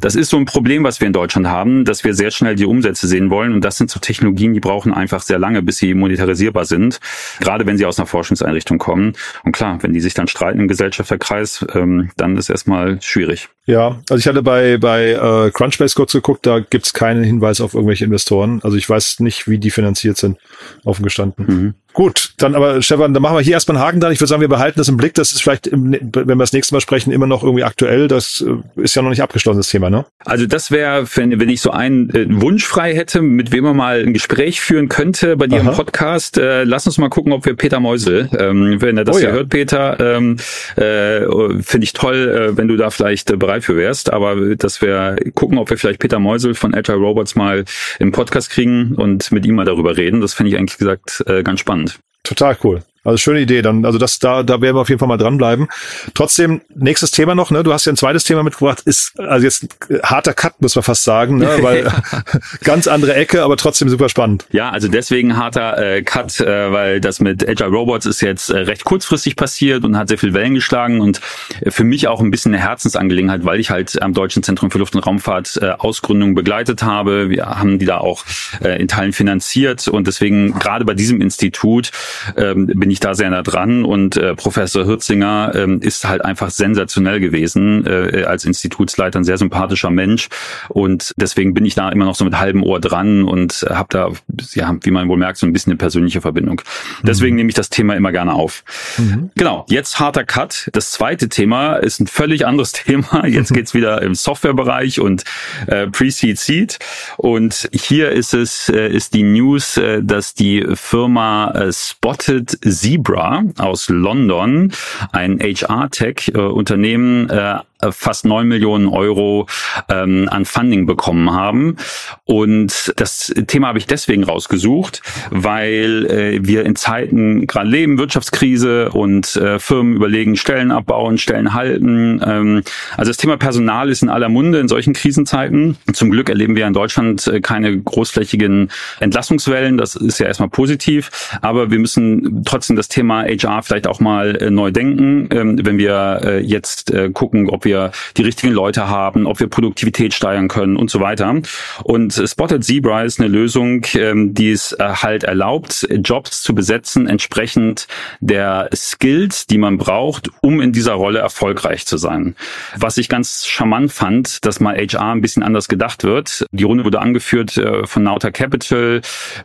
das 0.01 0.15
ist 0.15 0.31
so 0.35 0.39
ein 0.41 0.47
Problem, 0.47 0.83
was 0.83 1.01
wir 1.01 1.07
in 1.07 1.13
Deutschland 1.13 1.47
haben, 1.47 1.85
dass 1.85 2.03
wir 2.03 2.13
sehr 2.13 2.33
schnell 2.33 2.57
die 2.57 2.65
Umsätze 2.65 3.07
sehen 3.07 3.31
wollen. 3.31 3.53
Und 3.53 3.65
das 3.65 3.79
sind 3.79 3.89
so 3.89 4.01
Technologien, 4.01 4.53
die 4.53 4.59
brauchen 4.59 4.93
einfach 4.93 5.23
sehr 5.23 5.39
lange, 5.39 5.63
bis 5.63 5.77
sie 5.77 5.95
monetarisierbar 5.95 6.65
sind. 6.65 6.99
Gerade 7.39 7.67
wenn 7.67 7.79
sie 7.79 7.87
aus 7.87 8.01
einer 8.01 8.09
Forschungseinrichtung 8.09 8.79
kommen. 8.79 9.13
Und 9.45 9.53
klar, 9.53 9.79
wenn 9.83 9.93
die 9.93 10.01
sich 10.01 10.13
dann 10.13 10.27
streiten 10.27 10.59
im 10.59 10.67
Gesellschafterkreis, 10.67 11.65
ähm, 11.75 12.11
dann 12.17 12.37
ist 12.37 12.51
erstmal 12.51 13.01
schwierig. 13.01 13.49
Ja, 13.67 14.01
also 14.11 14.17
ich 14.17 14.27
hatte 14.27 14.43
bei, 14.43 14.77
bei 14.77 15.13
äh, 15.13 15.53
Crunchbase 15.53 15.95
kurz 15.95 16.11
geguckt, 16.11 16.45
da 16.47 16.59
gibt's 16.59 16.93
keinen 16.93 17.23
Hinweis 17.23 17.61
auf 17.61 17.75
irgendwelche 17.75 18.05
Investoren. 18.05 18.61
Also 18.65 18.77
ich 18.77 18.91
weiß 18.91 19.21
nicht, 19.21 19.47
wie 19.47 19.59
die 19.59 19.71
finanziert 19.71 20.17
sind, 20.17 20.39
offen 20.83 21.05
gestanden. 21.05 21.47
Mhm. 21.47 21.75
Gut, 21.95 22.35
dann 22.39 22.57
aber 22.57 22.83
Stefan, 22.83 23.15
dann 23.15 23.23
machen 23.23 23.37
wir 23.37 23.41
hier 23.41 23.53
erstmal 23.53 23.77
einen 23.77 23.87
Haken 23.87 24.01
dran. 24.01 24.13
Ich 24.13 24.21
würde 24.21 24.29
sagen, 24.29 24.41
wir 24.41 24.49
behalten 24.49 24.81
das 24.81 24.89
im 24.89 24.97
Blick. 24.97 25.15
Das 25.15 25.31
ist 25.31 25.43
vielleicht, 25.43 25.69
im, 25.69 25.93
wenn 25.93 26.27
wir 26.27 26.37
das 26.37 26.53
nächste 26.53 26.75
Mal 26.75 26.81
sprechen, 26.81 27.13
immer 27.13 27.29
noch 27.29 27.45
irgendwie 27.45 27.63
aktuell. 27.63 28.09
Das 28.09 28.45
äh, 28.45 28.83
ist 28.83 28.97
ja 28.97 29.03
noch 29.03 29.11
nicht 29.11 29.23
abgeschlossen, 29.23 29.61
das 29.61 29.69
Thema, 29.69 29.91
ne? 29.91 30.05
Also 30.25 30.47
das 30.47 30.73
wäre, 30.73 31.07
wenn, 31.15 31.39
wenn 31.39 31.49
ich 31.49 31.61
so 31.61 31.71
einen 31.71 32.11
äh, 32.11 32.27
Wunsch 32.29 32.67
frei 32.67 32.97
hätte, 32.97 33.23
mit 33.23 33.53
wem 33.53 33.63
man 33.63 33.77
mal 33.77 34.01
ein 34.01 34.13
Gespräch 34.13 34.61
führen 34.61 34.89
könnte 34.89 35.37
bei 35.37 35.47
dir 35.47 35.61
im 35.61 35.71
Podcast, 35.71 36.37
äh, 36.37 36.65
lass 36.65 36.85
uns 36.87 36.99
mal 36.99 37.11
gucken, 37.11 37.33
ob 37.33 37.47
wir 37.47 37.55
Peter 37.55 37.79
Meusel, 37.79 38.29
ähm, 38.37 38.81
wenn 38.81 38.99
er 38.99 39.05
das 39.05 39.17
oh, 39.17 39.21
hier 39.21 39.29
ja. 39.29 39.35
hört, 39.37 39.51
Peter, 39.51 40.17
ähm, 40.17 40.37
äh, 40.75 41.21
finde 41.63 41.85
ich 41.85 41.93
toll, 41.93 42.51
äh, 42.55 42.57
wenn 42.57 42.67
du 42.67 42.77
da 42.77 42.91
vielleicht 42.91 43.31
äh, 43.31 43.37
bereit 43.37 43.63
für 43.63 43.77
wärst. 43.77 44.13
Aber 44.13 44.57
dass 44.57 44.83
wir 44.83 45.15
gucken, 45.35 45.59
ob 45.59 45.71
wir 45.71 45.79
vielleicht 45.79 46.01
Peter 46.01 46.19
Meusel 46.19 46.55
von 46.55 46.75
Agile 46.75 46.99
Robots 46.99 47.37
mal 47.37 47.65
im 48.01 48.11
Podcast 48.11 48.51
kriegen 48.51 48.97
und 48.97 49.31
mit 49.31 49.47
ihm 49.47 49.55
mal 49.55 49.65
darüber 49.65 49.97
reden. 49.97 50.21
Das 50.21 50.35
finde 50.35 50.51
ich 50.51 50.59
eigentlich 50.59 50.79
gesagt 50.79 51.23
äh, 51.29 51.45
ganz 51.45 51.61
spannend. 51.61 51.84
Total 52.23 52.55
cool. 52.57 52.83
Also 53.05 53.19
schöne 53.19 53.41
Idee. 53.41 53.63
Dann, 53.63 53.85
also 53.85 53.99
das, 53.99 54.19
da, 54.19 54.43
da 54.43 54.61
werden 54.61 54.77
wir 54.77 54.81
auf 54.81 54.89
jeden 54.89 54.99
Fall 54.99 55.09
mal 55.09 55.19
dranbleiben. 55.19 55.69
Trotzdem, 56.15 56.63
nächstes 56.75 57.11
Thema 57.11 57.35
noch, 57.35 57.51
ne? 57.51 57.63
Du 57.63 57.73
hast 57.73 57.85
ja 57.85 57.93
ein 57.93 57.97
zweites 57.97 58.25
Thema 58.25 58.43
mitgebracht, 58.43 58.81
ist 58.85 59.19
also 59.21 59.45
jetzt 59.45 59.65
ein 59.91 60.01
harter 60.03 60.33
Cut, 60.33 60.61
muss 60.61 60.75
man 60.75 60.83
fast 60.83 61.05
sagen, 61.05 61.39
ne? 61.39 61.59
Weil 61.61 61.93
ganz 62.65 62.87
andere 62.87 63.15
Ecke, 63.15 63.43
aber 63.43 63.57
trotzdem 63.57 63.89
super 63.89 64.09
spannend. 64.09 64.47
Ja, 64.51 64.71
also 64.71 64.89
deswegen 64.89 65.37
harter 65.37 65.79
äh, 65.79 66.03
Cut, 66.03 66.41
äh, 66.41 66.73
weil 66.73 67.01
das 67.01 67.21
mit 67.21 67.47
Agile 67.49 67.69
Robots 67.69 68.07
ist 68.07 68.21
jetzt 68.21 68.51
äh, 68.51 68.59
recht 68.59 68.85
kurzfristig 68.85 69.37
passiert 69.37 69.85
und 69.85 69.97
hat 69.97 70.09
sehr 70.09 70.19
viel 70.19 70.35
Wellen 70.35 70.55
geschlagen 70.55 71.01
und 71.01 71.21
äh, 71.61 71.71
für 71.71 71.85
mich 71.85 72.09
auch 72.09 72.21
ein 72.21 72.31
bisschen 72.31 72.55
eine 72.55 72.63
Herzensangelegenheit, 72.63 73.45
weil 73.45 73.61
ich 73.61 73.71
halt 73.71 74.01
am 74.03 74.15
Deutschen 74.15 74.43
Zentrum 74.43 74.71
für 74.71 74.79
Luft- 74.79 74.95
und 74.95 75.07
Raumfahrt 75.07 75.59
äh, 75.61 75.71
Ausgründung 75.79 76.35
begleitet 76.35 76.83
habe. 76.83 77.31
Wir 77.31 77.47
haben 77.47 77.79
die 77.79 77.87
da 77.87 77.99
auch 77.99 78.25
äh, 78.63 78.81
in 78.81 78.89
Teilen 78.89 79.13
finanziert 79.13 79.89
und 79.89 80.07
deswegen 80.07 80.59
gerade 80.59 80.85
bei 80.85 80.95
diesem 80.95 81.21
Institut 81.21 81.91
ähm, 82.37 82.67
bin 82.67 82.91
ich 82.91 82.94
ich 82.95 83.01
da 83.01 83.15
sehr 83.15 83.31
nah 83.31 83.43
dran 83.43 83.85
und 83.85 84.17
äh, 84.17 84.35
Professor 84.35 84.87
Hürzinger 84.87 85.53
ähm, 85.55 85.81
ist 85.81 86.09
halt 86.09 86.25
einfach 86.25 86.51
sensationell 86.51 87.21
gewesen 87.21 87.87
äh, 87.87 88.25
als 88.25 88.45
Institutsleiter, 88.45 89.21
ein 89.21 89.25
sehr 89.25 89.39
sympathischer 89.39 89.91
Mensch 89.91 90.29
und 90.69 91.13
deswegen 91.17 91.55
bin 91.55 91.65
ich 91.65 91.75
da 91.75 91.91
immer 91.91 92.05
noch 92.05 92.15
so 92.15 92.25
mit 92.25 92.39
halbem 92.39 92.63
Ohr 92.63 92.81
dran 92.81 93.25
und 93.25 93.67
habe 93.69 93.89
da, 93.91 94.11
ja, 94.55 94.77
wie 94.83 94.91
man 94.91 95.09
wohl 95.09 95.19
merkt, 95.19 95.39
so 95.39 95.47
ein 95.47 95.53
bisschen 95.53 95.73
eine 95.73 95.79
persönliche 95.79 96.21
Verbindung. 96.21 96.63
Deswegen 97.03 97.35
mhm. 97.35 97.39
nehme 97.39 97.49
ich 97.51 97.55
das 97.55 97.69
Thema 97.69 97.95
immer 97.95 98.13
gerne 98.13 98.33
auf. 98.33 98.65
Mhm. 98.97 99.31
Genau, 99.35 99.67
jetzt 99.69 99.99
harter 100.01 100.25
Cut. 100.25 100.71
Das 100.73 100.93
zweite 100.93 101.29
Thema 101.29 101.77
ist 101.77 102.01
ein 102.01 102.07
völlig 102.07 102.47
anderes 102.47 102.73
Thema. 102.73 103.27
Jetzt 103.27 103.53
geht's 103.53 103.75
wieder 103.75 104.03
im 104.03 104.15
Softwarebereich 104.15 105.01
und 105.01 105.25
äh, 105.67 105.89
Pre-Seed 105.89 106.39
Seed 106.39 106.79
und 107.17 107.69
hier 107.73 108.11
ist 108.11 108.35
es 108.35 108.69
äh, 108.69 108.89
ist 108.89 109.15
die 109.15 109.25
News, 109.25 109.77
äh, 109.77 110.03
dass 110.03 110.35
die 110.35 110.65
Firma 110.75 111.51
äh, 111.51 111.73
Spotted 111.73 112.59
Zebra 112.85 113.43
aus 113.57 113.89
London, 113.89 114.71
ein 115.11 115.41
HR-Tech-Unternehmen, 115.41 117.31
äh, 117.31 117.61
fast 117.93 118.25
neun 118.25 118.49
Millionen 118.49 118.89
Euro 118.89 119.47
ähm, 119.89 120.29
an 120.31 120.45
Funding 120.45 120.87
bekommen 120.87 121.33
haben. 121.33 121.77
Und 122.25 122.93
das 122.97 123.33
Thema 123.47 123.69
habe 123.69 123.79
ich 123.79 123.87
deswegen 123.87 124.25
rausgesucht, 124.25 125.03
weil 125.31 126.07
äh, 126.07 126.39
wir 126.43 126.65
in 126.65 126.77
Zeiten 126.77 127.47
gerade 127.47 127.69
leben, 127.69 127.99
Wirtschaftskrise 127.99 128.91
und 128.91 129.37
äh, 129.37 129.59
Firmen 129.59 129.95
überlegen, 129.95 130.37
Stellen 130.37 130.71
abbauen, 130.71 131.19
Stellen 131.19 131.55
halten. 131.55 132.21
Ähm, 132.25 132.63
also 132.97 133.11
das 133.11 133.17
Thema 133.17 133.37
Personal 133.37 133.91
ist 133.91 134.03
in 134.03 134.09
aller 134.09 134.29
Munde 134.29 134.59
in 134.59 134.69
solchen 134.69 134.93
Krisenzeiten. 134.93 135.77
Zum 135.93 136.11
Glück 136.11 136.29
erleben 136.29 136.57
wir 136.57 136.67
in 136.67 136.73
Deutschland 136.73 137.27
äh, 137.27 137.41
keine 137.41 137.79
großflächigen 137.79 138.71
Entlassungswellen. 139.01 139.77
Das 139.77 139.97
ist 139.97 140.19
ja 140.19 140.27
erstmal 140.27 140.49
positiv. 140.49 141.11
Aber 141.43 141.71
wir 141.71 141.79
müssen 141.79 142.43
trotzdem 142.45 142.77
das 142.77 142.89
Thema 142.89 143.25
HR 143.25 143.63
vielleicht 143.63 143.87
auch 143.87 144.01
mal 144.01 144.37
äh, 144.37 144.51
neu 144.51 144.71
denken, 144.71 145.29
ähm, 145.31 145.65
wenn 145.65 145.79
wir 145.79 146.21
äh, 146.25 146.41
jetzt 146.41 146.93
äh, 146.93 147.11
gucken, 147.11 147.49
ob 147.51 147.65
wir 147.65 147.74
wir 147.75 147.91
die 148.17 148.23
richtigen 148.23 148.53
Leute 148.53 148.89
haben, 148.89 149.27
ob 149.27 149.41
wir 149.41 149.49
Produktivität 149.49 150.15
steigern 150.15 150.49
können 150.49 150.77
und 150.77 150.91
so 150.91 151.01
weiter. 151.01 151.35
Und 151.83 152.13
Spotted 152.13 152.65
Zebra 152.65 153.03
ist 153.03 153.21
eine 153.21 153.29
Lösung, 153.29 153.85
ähm, 153.95 154.35
die 154.35 154.53
es 154.53 154.73
äh, 154.73 154.85
halt 154.85 155.25
erlaubt, 155.25 155.87
Jobs 155.91 156.43
zu 156.43 156.55
besetzen, 156.55 157.09
entsprechend 157.09 157.87
der 158.21 158.69
Skills, 158.75 159.47
die 159.47 159.59
man 159.59 159.79
braucht, 159.79 160.31
um 160.41 160.61
in 160.61 160.73
dieser 160.73 160.95
Rolle 160.95 161.19
erfolgreich 161.19 161.87
zu 161.87 161.97
sein. 161.97 162.37
Was 162.77 162.97
ich 162.97 163.09
ganz 163.09 163.47
charmant 163.47 163.93
fand, 163.93 164.45
dass 164.45 164.61
mal 164.61 164.77
HR 164.77 165.13
ein 165.13 165.21
bisschen 165.21 165.43
anders 165.43 165.69
gedacht 165.69 166.05
wird. 166.05 166.47
Die 166.53 166.65
Runde 166.65 166.85
wurde 166.85 167.01
angeführt 167.01 167.57
äh, 167.57 167.87
von 167.87 168.05
Nauta 168.05 168.31
Capital, 168.31 169.01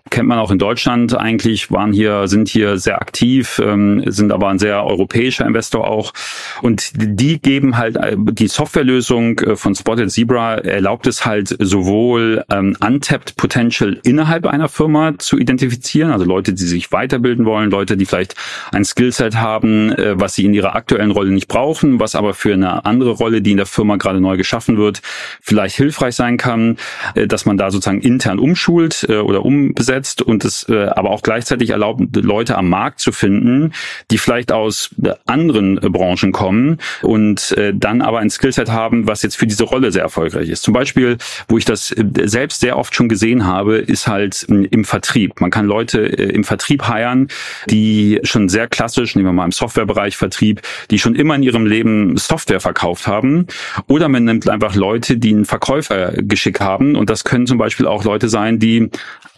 kennt 0.10 0.28
man 0.28 0.39
auch 0.39 0.52
in 0.52 0.60
Deutschland 0.60 1.18
eigentlich, 1.18 1.72
waren 1.72 1.92
hier, 1.94 2.28
sind 2.28 2.50
hier 2.50 2.78
sehr 2.78 3.02
aktiv, 3.02 3.60
ähm, 3.63 4.04
sind 4.06 4.32
aber 4.32 4.50
ein 4.50 4.60
sehr 4.60 4.86
europäischer 4.86 5.46
Investor 5.46 5.88
auch. 5.88 6.13
Und 6.62 6.92
die 6.96 7.39
geben 7.42 7.78
halt 7.78 7.98
die 8.15 8.48
Softwarelösung 8.48 9.39
äh, 9.39 9.56
von 9.56 9.76
Spotted 9.76 10.12
Zebra 10.12 10.56
erlaubt 10.56 11.08
es 11.08 11.26
halt 11.26 11.56
sowohl 11.60 12.43
ähm, 12.50 12.76
untapped 12.86 13.36
Potential 13.38 14.00
innerhalb 14.04 14.45
einer 14.48 14.69
Firma 14.69 15.17
zu 15.17 15.38
identifizieren, 15.38 16.12
also 16.12 16.26
Leute, 16.26 16.54
die 16.54 16.63
sich 16.63 16.91
weiterbilden 16.91 17.45
wollen, 17.45 17.72
Leute, 17.72 17.98
die 17.98 18.06
vielleicht 18.06 18.36
ein 18.72 18.86
Skillset 18.86 19.36
haben, 19.36 19.91
äh, 19.91 20.19
was 20.19 20.36
sie 20.36 20.45
in 20.45 20.54
ihrer 20.54 20.76
aktuellen 20.76 21.12
Rolle 21.12 21.32
nicht 21.32 21.48
brauchen, 21.48 22.00
was 22.00 22.15
aber 22.15 22.34
für 22.34 22.54
eine 22.54 22.86
andere 22.86 23.12
Rolle, 23.12 23.41
die 23.41 23.52
in 23.52 23.58
der 23.58 23.65
Firma 23.65 23.98
gerade 23.98 24.22
neu 24.22 24.38
geschaffen 24.38 24.78
wird, 24.78 25.02
vielleicht 25.41 25.76
hilfreich 25.76 26.15
sein 26.15 26.38
kann, 26.38 26.78
äh, 27.15 27.28
dass 27.28 27.45
man 27.45 27.58
da 27.58 27.72
sozusagen 27.72 28.02
intern 28.02 28.39
umschult 28.39 29.06
äh, 29.10 29.17
oder 29.17 29.45
umbesetzt 29.45 30.22
und 30.22 30.45
es 30.45 30.67
äh, 30.69 30.88
aber 30.88 31.12
auch 31.12 31.22
gleichzeitig 31.22 31.69
erlaubt, 31.72 32.15
Leute 32.15 32.58
am 32.58 32.69
Markt 32.69 33.00
zu 33.00 33.12
finden, 33.12 33.74
die 34.12 34.17
vielleicht 34.17 34.52
aus 34.52 34.95
anderen 35.26 35.76
Branchen 35.76 36.32
kommen 36.32 36.78
und 37.02 37.56
dann 37.74 37.99
aber 38.02 38.20
ein 38.20 38.30
Skillset 38.30 38.70
haben, 38.70 39.08
was 39.08 39.22
jetzt 39.22 39.38
für 39.38 39.48
diese 39.48 39.64
Rolle 39.64 39.92
sehr 39.92 40.04
erfolgreich 40.04 40.50
ist. 40.50 40.64
Zum 40.64 40.74
Beispiel, 40.74 41.18
wo 41.48 41.58
ich 41.58 41.66
das 41.66 41.94
selbst 42.24 42.60
sehr 42.60 42.78
oft 42.78 42.96
schon 42.96 43.10
gesehen 43.10 43.46
habe, 43.46 43.78
ist 43.78 44.08
halt 44.08 44.44
im 44.44 44.84
Vertrieb. 44.86 45.42
Man 45.42 45.52
kann 45.52 45.66
Leute 45.66 46.00
im 46.00 46.44
Vertrieb 46.44 46.88
heiren, 46.88 47.28
die 47.70 48.20
schon 48.24 48.50
sehr 48.50 48.68
klassisch, 48.68 49.16
nehmen 49.16 49.28
wir 49.28 49.34
mal 49.34 49.46
im 49.46 49.52
Softwarebereich 49.52 50.18
Vertrieb, 50.18 50.62
die 50.92 51.00
schon 51.00 51.16
immer 51.16 51.36
in 51.36 51.44
ihrem 51.44 51.66
Leben 51.66 52.18
Software 52.18 52.60
verkauft 52.60 53.08
haben. 53.08 53.48
Oder 53.88 54.10
man 54.10 54.24
nimmt 54.24 54.50
einfach 54.50 54.76
Leute, 54.76 55.18
die 55.18 55.32
ein 55.32 55.46
Verkäufergeschick 55.46 56.60
haben. 56.60 56.96
Und 56.96 57.10
das 57.10 57.24
können 57.24 57.48
zum 57.48 57.58
Beispiel 57.58 57.88
auch 57.88 58.04
Leute 58.04 58.30
sein, 58.30 58.60
die 58.60 58.90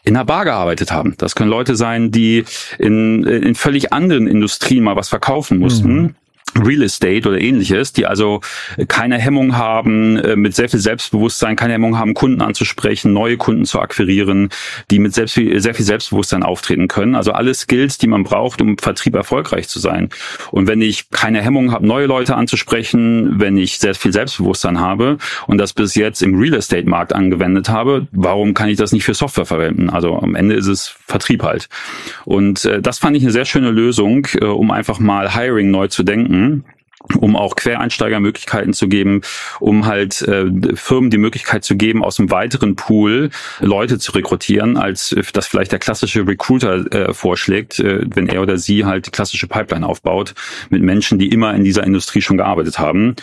in 0.04 0.16
der 0.16 0.26
Bar 0.26 0.46
gearbeitet 0.46 0.92
haben. 0.92 1.16
Das 1.18 1.36
können 1.36 1.50
Leute 1.50 1.76
sein, 1.76 2.12
die 2.12 2.44
in, 2.80 3.24
in 3.24 3.56
völlig 3.56 3.94
anderen 3.94 4.28
Industrien 4.28 4.84
mal 4.84 4.96
was 4.96 5.10
verkaufen 5.10 5.60
mussten. 5.60 5.94
Mhm. 5.94 6.16
Real 6.60 6.84
Estate 6.84 7.28
oder 7.28 7.40
ähnliches, 7.40 7.94
die 7.94 8.06
also 8.06 8.42
keine 8.88 9.18
Hemmung 9.18 9.56
haben, 9.56 10.18
äh, 10.18 10.36
mit 10.36 10.54
sehr 10.54 10.70
viel 10.70 10.80
Selbstbewusstsein, 10.80 11.56
keine 11.56 11.74
Hemmung 11.74 11.98
haben, 11.98 12.14
Kunden 12.14 12.42
anzusprechen, 12.42 13.14
neue 13.14 13.38
Kunden 13.38 13.66
zu 13.66 13.80
akquirieren, 13.80 14.50
die 14.90 15.00
mit 15.00 15.14
selbst 15.14 15.36
sehr 15.36 15.74
viel 15.74 15.86
Selbstbewusstsein 15.86 16.44
auftreten 16.44 16.88
können. 16.88 17.16
Also 17.16 17.32
alle 17.32 17.54
Skills, 17.54 17.98
die 17.98 18.08
man 18.08 18.24
braucht, 18.24 18.62
um 18.62 18.78
Vertrieb 18.78 19.16
erfolgreich 19.16 19.70
zu 19.70 19.80
sein. 19.80 20.10
Und 20.52 20.68
wenn 20.68 20.82
ich 20.82 21.10
keine 21.10 21.42
Hemmung 21.42 21.72
habe, 21.72 21.86
neue 21.86 22.06
Leute 22.06 22.36
anzusprechen, 22.36 23.40
wenn 23.40 23.56
ich 23.58 23.80
sehr 23.80 23.96
viel 23.96 24.12
Selbstbewusstsein 24.12 24.80
habe 24.80 25.18
und 25.48 25.58
das 25.58 25.74
bis 25.74 25.96
jetzt 25.96 26.22
im 26.22 26.38
Real 26.38 26.56
Estate 26.56 26.88
Markt 26.88 27.14
angewendet 27.14 27.70
habe, 27.70 28.08
warum 28.12 28.54
kann 28.54 28.68
ich 28.68 28.78
das 28.78 28.92
nicht 28.92 29.06
für 29.06 29.14
Software 29.14 29.46
verwenden? 29.46 29.90
Also 29.90 30.18
am 30.18 30.36
Ende 30.36 30.56
ist 30.56 30.68
es 30.68 30.96
Vertrieb 31.08 31.44
halt. 31.44 31.70
Und 32.26 32.66
äh, 32.66 32.82
das 32.82 33.00
fand 33.00 33.16
ich 33.16 33.24
eine 33.24 33.32
sehr 33.32 33.46
schöne 33.46 33.72
Lösung, 33.72 34.28
äh, 34.40 34.46
um 34.46 34.72
einfach 34.72 35.00
mal 35.00 35.34
Hiring 35.34 35.72
neu 35.72 35.88
zu 35.88 36.04
denken 36.04 36.31
Mhm 36.32 36.64
um 37.20 37.36
auch 37.36 37.56
Quereinsteigermöglichkeiten 37.56 38.74
zu 38.74 38.88
geben, 38.88 39.22
um 39.60 39.86
halt 39.86 40.22
äh, 40.22 40.46
Firmen 40.76 41.10
die 41.10 41.18
Möglichkeit 41.18 41.64
zu 41.64 41.76
geben, 41.76 42.04
aus 42.04 42.20
einem 42.20 42.32
weiteren 42.32 42.76
Pool 42.76 43.30
Leute 43.60 44.00
zu 44.00 44.12
rekrutieren, 44.12 44.78
als 44.78 45.16
das 45.34 45.48
vielleicht 45.48 45.72
der 45.72 45.80
klassische 45.80 46.28
Recruiter 46.28 46.92
äh, 46.94 47.14
vorschlägt, 47.14 47.80
äh, 47.80 48.02
wenn 48.14 48.28
er 48.28 48.42
oder 48.42 48.58
sie 48.58 48.86
halt 48.86 49.08
die 49.08 49.12
klassische 49.12 49.48
Pipeline 49.48 49.88
aufbaut 49.88 50.34
mit 50.70 50.82
Menschen, 50.82 51.20
die 51.20 51.30
immer 51.30 51.54
in 51.54 51.64
dieser 51.64 51.84
Industrie 51.84 52.22
schon 52.22 52.38
gearbeitet 52.38 52.80
haben. 52.80 53.16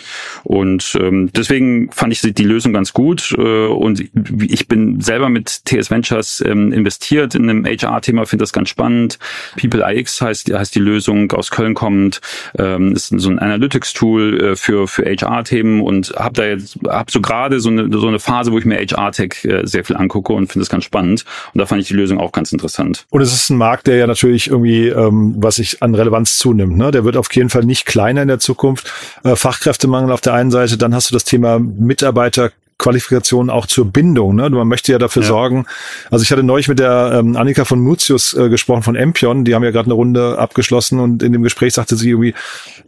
Und 0.43 0.97
ähm, 0.99 1.31
deswegen 1.33 1.91
fand 1.91 2.13
ich 2.13 2.21
die 2.21 2.43
Lösung 2.43 2.73
ganz 2.73 2.93
gut 2.93 3.33
äh, 3.37 3.67
und 3.67 4.03
ich 4.41 4.67
bin 4.67 5.01
selber 5.01 5.29
mit 5.29 5.65
TS 5.65 5.89
Ventures 5.89 6.43
ähm, 6.45 6.71
investiert 6.71 7.35
in 7.35 7.49
einem 7.49 7.65
HR-Thema, 7.65 8.25
finde 8.25 8.43
das 8.43 8.53
ganz 8.53 8.69
spannend. 8.69 9.19
People 9.59 9.83
IX 9.85 10.21
heißt, 10.21 10.53
heißt 10.53 10.75
die 10.75 10.79
Lösung, 10.79 11.31
aus 11.31 11.51
Köln 11.51 11.73
kommt, 11.73 12.21
ähm, 12.57 12.93
ist 12.93 13.07
so 13.07 13.29
ein 13.29 13.39
Analytics 13.39 13.68
Analytics-Tool 13.69 14.41
äh, 14.41 14.55
für, 14.55 14.87
für 14.87 15.05
HR-Themen 15.05 15.81
und 15.81 16.13
habe 16.17 16.33
da 16.33 16.45
jetzt, 16.45 16.77
habe 16.87 17.11
so 17.11 17.21
gerade 17.21 17.59
so 17.59 17.69
eine, 17.69 17.89
so 17.91 18.07
eine 18.07 18.19
Phase, 18.19 18.51
wo 18.51 18.57
ich 18.57 18.65
mir 18.65 18.77
HR-Tech 18.77 19.45
äh, 19.45 19.65
sehr 19.65 19.85
viel 19.85 19.95
angucke 19.95 20.33
und 20.33 20.47
finde 20.47 20.63
es 20.63 20.69
ganz 20.69 20.83
spannend. 20.83 21.25
Und 21.53 21.59
da 21.59 21.65
fand 21.65 21.81
ich 21.81 21.87
die 21.87 21.93
Lösung 21.93 22.19
auch 22.19 22.31
ganz 22.31 22.51
interessant. 22.51 23.05
Und 23.09 23.21
es 23.21 23.33
ist 23.33 23.49
ein 23.49 23.57
Markt, 23.57 23.87
der 23.87 23.97
ja 23.97 24.07
natürlich 24.07 24.47
irgendwie, 24.47 24.87
ähm, 24.87 25.35
was 25.37 25.57
sich 25.57 25.81
an 25.81 25.95
Relevanz 25.95 26.37
zunimmt. 26.37 26.77
Ne? 26.77 26.91
Der 26.91 27.05
wird 27.05 27.17
auf 27.17 27.33
jeden 27.33 27.49
Fall 27.49 27.63
nicht 27.63 27.85
kleiner 27.85 28.21
in 28.21 28.27
der 28.27 28.39
Zukunft. 28.39 28.91
Äh, 29.23 29.35
Fachkräftemangel 29.35 30.11
auf 30.11 30.21
der 30.21 30.33
einen 30.33 30.51
Seite, 30.51 30.77
dann 30.77 30.95
hast 30.95 31.09
du 31.09 31.13
das 31.13 31.23
Thema 31.23 31.59
Mitarbeiter 31.59 32.51
Qualifikation 32.79 33.51
auch 33.51 33.67
zur 33.67 33.85
Bindung. 33.85 34.35
Ne? 34.35 34.49
Man 34.49 34.67
möchte 34.67 34.91
ja 34.91 34.97
dafür 34.97 35.21
ja. 35.21 35.27
sorgen. 35.27 35.67
Also 36.09 36.23
ich 36.23 36.31
hatte 36.31 36.41
neulich 36.41 36.67
mit 36.67 36.79
der 36.79 37.11
ähm, 37.19 37.35
Annika 37.35 37.65
von 37.65 37.79
Mutius 37.79 38.33
äh, 38.33 38.49
gesprochen 38.49 38.81
von 38.81 38.95
Empion. 38.95 39.45
Die 39.45 39.53
haben 39.53 39.63
ja 39.63 39.71
gerade 39.71 39.87
eine 39.87 39.93
Runde 39.93 40.39
abgeschlossen 40.39 40.99
und 40.99 41.21
in 41.21 41.33
dem 41.33 41.43
Gespräch 41.43 41.73
sagte 41.73 41.95
sie 41.95 42.09
irgendwie, 42.09 42.33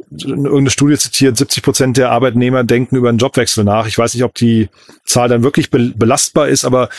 irgendeine 0.09 0.71
Studie 0.71 0.97
zitiert, 0.97 1.37
70 1.37 1.61
Prozent 1.61 1.97
der 1.97 2.09
Arbeitnehmer 2.09 2.63
denken 2.63 2.95
über 2.95 3.09
einen 3.09 3.17
Jobwechsel 3.19 3.63
nach. 3.63 3.85
Ich 3.85 3.97
weiß 3.97 4.13
nicht, 4.13 4.23
ob 4.23 4.33
die 4.33 4.69
Zahl 5.05 5.29
dann 5.29 5.43
wirklich 5.43 5.69
be 5.69 5.91
belastbar 5.95 6.47
ist, 6.47 6.65
aber 6.65 6.89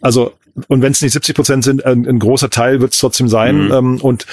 also 0.00 0.32
und 0.68 0.82
wenn 0.82 0.92
es 0.92 1.00
nicht 1.00 1.12
70 1.12 1.34
Prozent 1.34 1.64
sind, 1.64 1.84
ein, 1.86 2.06
ein, 2.06 2.18
großer 2.18 2.50
Teil 2.50 2.82
wird 2.82 2.92
es 2.92 2.98
trotzdem 2.98 3.28
sein. 3.28 3.66
Mhm. 3.66 3.72
Ähm, 3.72 4.00
und 4.02 4.26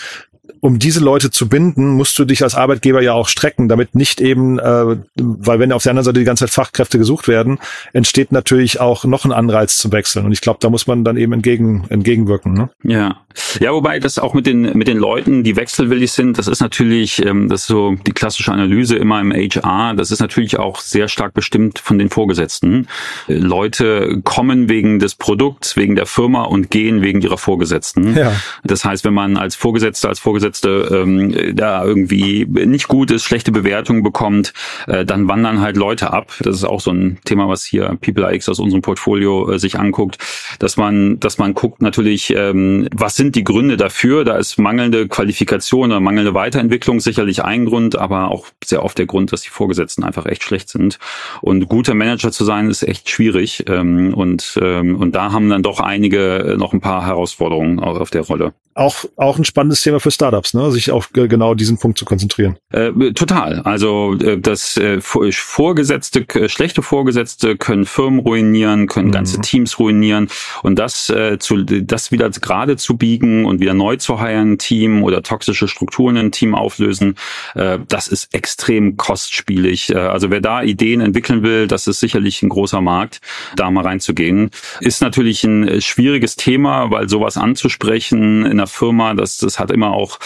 um 0.59 0.79
diese 0.79 0.99
Leute 0.99 1.31
zu 1.31 1.47
binden, 1.47 1.89
musst 1.89 2.17
du 2.19 2.25
dich 2.25 2.43
als 2.43 2.55
Arbeitgeber 2.55 3.01
ja 3.01 3.13
auch 3.13 3.27
strecken, 3.27 3.69
damit 3.69 3.95
nicht 3.95 4.21
eben, 4.21 4.59
äh, 4.59 4.97
weil 5.15 5.59
wenn 5.59 5.71
auf 5.71 5.83
der 5.83 5.91
anderen 5.91 6.05
Seite 6.05 6.19
die 6.19 6.25
ganze 6.25 6.45
Zeit 6.45 6.53
Fachkräfte 6.53 6.97
gesucht 6.97 7.27
werden, 7.27 7.59
entsteht 7.93 8.31
natürlich 8.31 8.79
auch 8.79 9.05
noch 9.05 9.25
ein 9.25 9.31
Anreiz 9.31 9.77
zum 9.77 9.91
Wechseln. 9.91 10.25
Und 10.25 10.31
ich 10.31 10.41
glaube, 10.41 10.59
da 10.62 10.69
muss 10.69 10.88
man 10.88 11.03
dann 11.03 11.17
eben 11.17 11.33
entgegen, 11.33 11.85
entgegenwirken. 11.89 12.53
Ne? 12.53 12.69
Ja, 12.83 13.21
ja, 13.59 13.73
wobei 13.73 13.99
das 13.99 14.19
auch 14.19 14.33
mit 14.33 14.45
den 14.45 14.77
mit 14.77 14.88
den 14.88 14.97
Leuten, 14.97 15.43
die 15.43 15.55
wechselwillig 15.55 16.12
sind, 16.12 16.38
das 16.38 16.47
ist 16.47 16.62
natürlich, 16.62 17.23
ähm, 17.25 17.47
das 17.47 17.62
ist 17.62 17.67
so 17.67 17.95
die 18.05 18.12
klassische 18.12 18.51
Analyse 18.51 18.95
immer 18.95 19.21
im 19.21 19.31
HR. 19.31 19.93
Das 19.95 20.12
ist 20.12 20.19
natürlich 20.19 20.57
auch 20.57 20.79
sehr 20.79 21.07
stark 21.07 21.33
bestimmt 21.33 21.79
von 21.79 21.97
den 21.97 22.09
Vorgesetzten. 22.09 22.88
Leute 23.27 24.21
kommen 24.23 24.69
wegen 24.69 24.99
des 24.99 25.15
Produkts, 25.15 25.75
wegen 25.75 25.95
der 25.95 26.05
Firma 26.05 26.43
und 26.43 26.69
gehen 26.69 27.01
wegen 27.01 27.21
ihrer 27.21 27.38
Vorgesetzten. 27.38 28.15
Ja. 28.15 28.33
Das 28.63 28.83
heißt, 28.83 29.05
wenn 29.05 29.13
man 29.13 29.38
als 29.38 29.55
Vorgesetzter 29.55 30.09
als 30.09 30.19
Vorgesetzter 30.19 30.38
Vorgesetzte 30.39 30.89
ähm, 30.91 31.56
da 31.56 31.84
irgendwie 31.84 32.45
nicht 32.45 32.88
gut 32.88 33.12
ist, 33.12 33.23
schlechte 33.23 33.52
Bewertungen 33.52 34.04
bekommt, 34.04 34.54
äh, 34.88 35.04
dann 35.04 35.28
wandern 35.28 35.60
halt 35.60 35.75
Leute 35.75 36.13
ab. 36.13 36.32
Das 36.39 36.56
ist 36.56 36.63
auch 36.63 36.80
so 36.80 36.91
ein 36.91 37.19
Thema, 37.25 37.49
was 37.49 37.65
hier 37.65 37.97
PeopleIX 37.99 38.47
aus 38.47 38.60
unserem 38.60 38.82
Portfolio 38.82 39.52
äh, 39.52 39.60
sich 39.60 39.78
anguckt, 39.78 40.17
dass 40.60 40.78
man, 40.78 41.19
dass 41.19 41.38
man 41.38 41.54
guckt 41.54 41.82
natürlich, 41.82 42.34
ähm, 42.36 42.88
was 42.95 43.15
sind 43.15 43.36
die 43.36 43.43
Gründe 43.43 43.75
dafür? 43.75 44.23
Da 44.23 44.38
ist 44.38 44.58
mangelnde 44.58 45.08
Qualifikation 45.10 45.91
oder 45.91 45.99
mangelnde 45.99 46.34
Weiterentwicklung 46.34 47.02
sicherlich 47.02 47.43
ein 47.43 47.65
Grund, 47.65 47.97
aber 47.97 48.32
auch 48.32 48.47
sehr 48.63 48.84
oft 48.84 48.97
der 48.97 49.08
Grund, 49.08 49.34
dass 49.34 49.41
die 49.41 49.49
Vorgesetzten 49.49 50.04
einfach 50.04 50.25
echt 50.25 50.43
schlecht 50.43 50.69
sind. 50.69 50.99
Und 51.41 51.67
guter 51.67 51.95
Manager 51.95 52.32
zu 52.32 52.45
sein, 52.45 52.69
ist 52.69 52.84
echt 52.84 53.10
schwierig. 53.10 53.65
Ähm, 53.67 54.13
und, 54.13 54.58
ähm, 54.62 54.95
und 54.95 55.15
da 55.15 55.34
haben 55.34 55.49
dann 55.49 55.63
doch 55.63 55.82
einige 55.82 56.56
noch 56.58 56.71
ein 56.71 56.80
paar 56.80 57.06
Herausforderungen 57.06 57.80
auf 57.80 58.10
der 58.10 58.21
Rolle. 58.21 58.54
Auch, 58.75 59.04
auch 59.17 59.38
ein 59.38 59.43
spannendes 59.43 59.82
Thema 59.82 59.99
für 59.99 60.12
Startups. 60.12 60.29
Startups, 60.30 60.54
ne? 60.54 60.72
sich 60.72 60.92
auf 60.92 61.12
genau 61.12 61.56
diesen 61.56 61.78
Punkt 61.78 61.98
zu 61.98 62.06
konzentrieren. 62.06 62.58
Äh, 62.72 62.92
total. 63.13 63.62
Also 63.62 64.15
äh, 64.20 64.38
das 64.38 64.78
äh, 64.78 65.00
Vorgesetzte, 65.02 66.22
äh, 66.36 66.50
schlechte 66.50 66.84
Vorgesetzte 66.84 67.58
können 67.58 67.86
Firmen 67.86 68.20
ruinieren, 68.20 68.88
können 68.88 69.08
mhm. 69.08 69.13
ganze 69.13 69.42
Teams 69.42 69.80
ruinieren 69.80 70.30
und 70.62 70.78
das 70.78 71.10
äh, 71.10 71.39
zu 71.39 71.63
das 71.63 72.12
wieder 72.12 72.30
gerade 72.30 72.78
zu 72.78 72.98
biegen 72.98 73.46
und 73.46 73.60
wieder 73.60 73.74
neu 73.74 73.96
zu 73.96 74.20
heiren, 74.20 74.58
Team 74.60 75.04
oder 75.04 75.24
toxische 75.24 75.68
Strukturen 75.68 76.15
in 76.15 76.32
Team 76.32 76.54
auflösen, 76.54 77.15
äh, 77.56 77.80
das 77.88 78.08
ist 78.08 78.34
extrem 78.34 78.98
kostspielig. 78.98 79.89
Äh, 79.89 79.98
also 79.98 80.30
wer 80.30 80.42
da 80.42 80.62
Ideen 80.62 81.02
entwickeln 81.02 81.42
will, 81.42 81.68
das 81.68 81.88
ist 81.88 82.00
sicherlich 82.00 82.44
ein 82.44 82.50
großer 82.50 82.82
Markt, 82.82 83.22
da 83.56 83.72
mal 83.72 83.84
reinzugehen. 83.84 84.52
Ist 84.80 85.02
natürlich 85.02 85.44
ein 85.44 85.82
schwieriges 85.82 86.36
Thema, 86.36 86.92
weil 86.92 87.10
sowas 87.10 87.38
anzusprechen 87.38 88.46
in 88.46 88.52
einer 88.52 88.68
Firma, 88.68 89.15
das 89.15 89.38
das 89.38 89.58
hat 89.58 89.72
immer 89.72 89.92
auch 89.92 90.18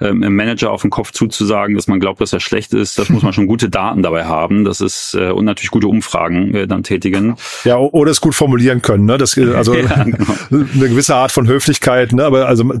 ähm, 0.00 0.22
im 0.22 0.36
Manager 0.36 0.70
auf 0.70 0.82
den 0.82 0.90
Kopf 0.90 1.12
zuzusagen, 1.12 1.74
dass 1.74 1.86
man 1.86 2.00
glaubt, 2.00 2.20
dass 2.20 2.32
er 2.32 2.40
schlecht 2.40 2.74
ist, 2.74 2.98
das 2.98 3.08
muss 3.08 3.22
man 3.22 3.32
schon 3.32 3.46
gute 3.46 3.68
Daten 3.68 4.02
dabei 4.02 4.24
haben. 4.24 4.64
Das 4.64 4.80
ist 4.80 5.14
äh, 5.14 5.30
und 5.30 5.44
natürlich 5.44 5.70
gute 5.70 5.88
Umfragen 5.88 6.54
äh, 6.54 6.66
dann 6.66 6.82
tätigen. 6.82 7.36
Ja, 7.64 7.78
oder 7.78 8.10
es 8.10 8.20
gut 8.20 8.34
formulieren 8.34 8.82
können. 8.82 9.04
Ne? 9.04 9.18
Das, 9.18 9.36
also 9.54 9.74
ja, 9.74 10.04
genau. 10.04 10.34
eine 10.50 10.88
gewisse 10.88 11.14
Art 11.14 11.32
von 11.32 11.46
Höflichkeit. 11.46 12.12
Ne? 12.12 12.24
Aber 12.24 12.46
also, 12.46 12.72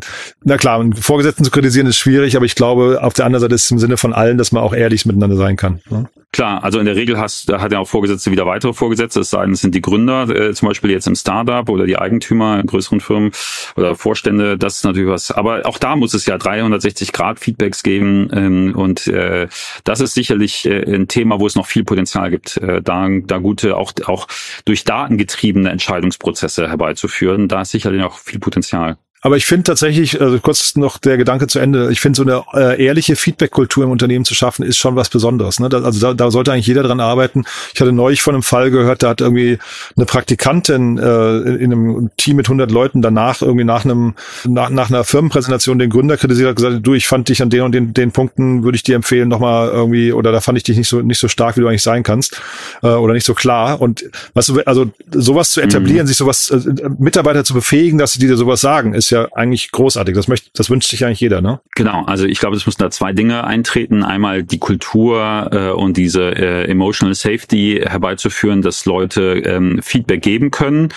na 0.44 0.56
klar, 0.56 0.80
einen 0.80 0.94
Vorgesetzten 0.94 1.44
zu 1.44 1.50
kritisieren 1.50 1.86
ist 1.86 1.98
schwierig, 1.98 2.36
aber 2.36 2.44
ich 2.44 2.54
glaube, 2.54 3.00
auf 3.02 3.14
der 3.14 3.26
anderen 3.26 3.42
Seite 3.42 3.54
ist 3.54 3.64
es 3.64 3.70
im 3.70 3.78
Sinne 3.78 3.96
von 3.96 4.12
allen, 4.12 4.38
dass 4.38 4.52
man 4.52 4.62
auch 4.62 4.74
ehrlich 4.74 5.06
miteinander 5.06 5.36
sein 5.36 5.56
kann. 5.56 5.80
Ne? 5.90 6.06
Klar, 6.36 6.62
also 6.62 6.78
in 6.78 6.84
der 6.84 6.96
Regel 6.96 7.18
hast, 7.18 7.50
hat 7.50 7.72
ja 7.72 7.78
auch 7.78 7.88
Vorgesetzte 7.88 8.30
wieder 8.30 8.44
weitere 8.44 8.74
Vorgesetzte, 8.74 9.20
es 9.20 9.30
sei 9.30 9.42
denn, 9.42 9.52
es 9.52 9.62
sind 9.62 9.74
die 9.74 9.80
Gründer, 9.80 10.28
äh, 10.28 10.52
zum 10.52 10.68
Beispiel 10.68 10.90
jetzt 10.90 11.06
im 11.06 11.14
Startup 11.14 11.66
oder 11.70 11.86
die 11.86 11.96
Eigentümer 11.96 12.60
in 12.60 12.66
größeren 12.66 13.00
Firmen 13.00 13.32
oder 13.74 13.94
Vorstände, 13.94 14.58
das 14.58 14.76
ist 14.76 14.84
natürlich 14.84 15.08
was. 15.08 15.30
Aber 15.30 15.64
auch 15.64 15.78
da 15.78 15.96
muss 15.96 16.12
es 16.12 16.26
ja 16.26 16.36
360 16.36 17.14
Grad 17.14 17.40
Feedbacks 17.40 17.82
geben 17.82 18.28
ähm, 18.34 18.74
und 18.76 19.06
äh, 19.06 19.48
das 19.84 20.00
ist 20.00 20.12
sicherlich 20.12 20.66
äh, 20.66 20.82
ein 20.82 21.08
Thema, 21.08 21.40
wo 21.40 21.46
es 21.46 21.54
noch 21.54 21.64
viel 21.64 21.84
Potenzial 21.84 22.28
gibt, 22.28 22.58
äh, 22.58 22.82
da, 22.82 23.08
da 23.08 23.38
gute, 23.38 23.74
auch, 23.74 23.94
auch 24.04 24.28
durch 24.66 24.84
Daten 24.84 25.16
getriebene 25.16 25.70
Entscheidungsprozesse 25.70 26.68
herbeizuführen. 26.68 27.48
Da 27.48 27.62
ist 27.62 27.70
sicherlich 27.70 28.02
noch 28.02 28.18
viel 28.18 28.40
Potenzial. 28.40 28.98
Aber 29.22 29.36
ich 29.36 29.46
finde 29.46 29.64
tatsächlich, 29.64 30.20
also 30.20 30.38
kurz 30.38 30.76
noch 30.76 30.98
der 30.98 31.16
Gedanke 31.16 31.46
zu 31.46 31.58
Ende, 31.58 31.90
ich 31.90 32.00
finde 32.00 32.16
so 32.16 32.22
eine 32.22 32.44
äh, 32.54 32.84
ehrliche 32.84 33.16
Feedback-Kultur 33.16 33.84
im 33.84 33.90
Unternehmen 33.90 34.24
zu 34.24 34.34
schaffen, 34.34 34.64
ist 34.64 34.78
schon 34.78 34.94
was 34.94 35.08
Besonderes. 35.08 35.58
Ne? 35.58 35.68
Da, 35.68 35.82
also 35.82 36.00
da, 36.00 36.14
da 36.14 36.30
sollte 36.30 36.52
eigentlich 36.52 36.66
jeder 36.66 36.82
dran 36.82 37.00
arbeiten. 37.00 37.44
Ich 37.74 37.80
hatte 37.80 37.92
neulich 37.92 38.22
von 38.22 38.34
einem 38.34 38.42
Fall 38.42 38.70
gehört, 38.70 39.02
da 39.02 39.08
hat 39.08 39.20
irgendwie 39.20 39.58
eine 39.96 40.06
Praktikantin 40.06 40.98
äh, 40.98 41.38
in 41.56 41.72
einem 41.72 42.10
Team 42.16 42.36
mit 42.36 42.46
100 42.46 42.70
Leuten 42.70 43.02
danach 43.02 43.42
irgendwie 43.42 43.64
nach 43.64 43.84
einem 43.84 44.14
nach, 44.44 44.70
nach 44.70 44.90
einer 44.90 45.02
Firmenpräsentation 45.02 45.78
den 45.78 45.90
Gründer 45.90 46.16
kritisiert 46.16 46.50
hat, 46.50 46.56
gesagt, 46.56 46.86
du, 46.86 46.94
ich 46.94 47.08
fand 47.08 47.28
dich 47.28 47.42
an 47.42 47.50
den 47.50 47.62
und 47.62 47.72
den, 47.72 47.94
den 47.94 48.12
Punkten, 48.12 48.64
würde 48.64 48.76
ich 48.76 48.82
dir 48.82 48.96
empfehlen, 48.96 49.28
nochmal 49.28 49.68
irgendwie, 49.68 50.12
oder 50.12 50.30
da 50.30 50.40
fand 50.40 50.58
ich 50.58 50.64
dich 50.64 50.76
nicht 50.76 50.88
so 50.88 51.00
nicht 51.00 51.18
so 51.18 51.28
stark, 51.28 51.56
wie 51.56 51.62
du 51.62 51.68
eigentlich 51.68 51.82
sein 51.82 52.02
kannst, 52.02 52.40
äh, 52.82 52.88
oder 52.88 53.14
nicht 53.14 53.26
so 53.26 53.34
klar. 53.34 53.80
Und 53.80 54.04
was 54.34 54.52
also 54.66 54.90
sowas 55.10 55.50
zu 55.50 55.60
etablieren, 55.60 56.04
mhm. 56.04 56.08
sich 56.08 56.16
sowas 56.16 56.50
äh, 56.50 56.88
Mitarbeiter 56.98 57.44
zu 57.44 57.54
befähigen, 57.54 57.98
dass 57.98 58.12
sie 58.12 58.20
dir 58.20 58.36
sowas 58.36 58.60
sagen, 58.60 58.94
ist 58.94 59.05
ja 59.10 59.28
eigentlich 59.34 59.70
großartig. 59.72 60.14
Das 60.14 60.28
möchte, 60.28 60.50
das 60.54 60.70
wünscht 60.70 60.88
sich 60.88 61.04
eigentlich 61.04 61.20
jeder, 61.20 61.40
ne? 61.40 61.60
Genau. 61.74 62.04
Also 62.04 62.26
ich 62.26 62.38
glaube, 62.38 62.56
es 62.56 62.66
müssen 62.66 62.82
da 62.82 62.90
zwei 62.90 63.12
Dinge 63.12 63.44
eintreten. 63.44 64.02
Einmal 64.02 64.42
die 64.42 64.58
Kultur 64.58 65.48
äh, 65.52 65.70
und 65.70 65.96
diese 65.96 66.30
äh, 66.36 66.64
emotional 66.70 67.14
Safety 67.14 67.82
herbeizuführen, 67.84 68.62
dass 68.62 68.86
Leute 68.86 69.42
ähm, 69.44 69.80
Feedback 69.82 70.22
geben 70.22 70.50
können 70.50 70.88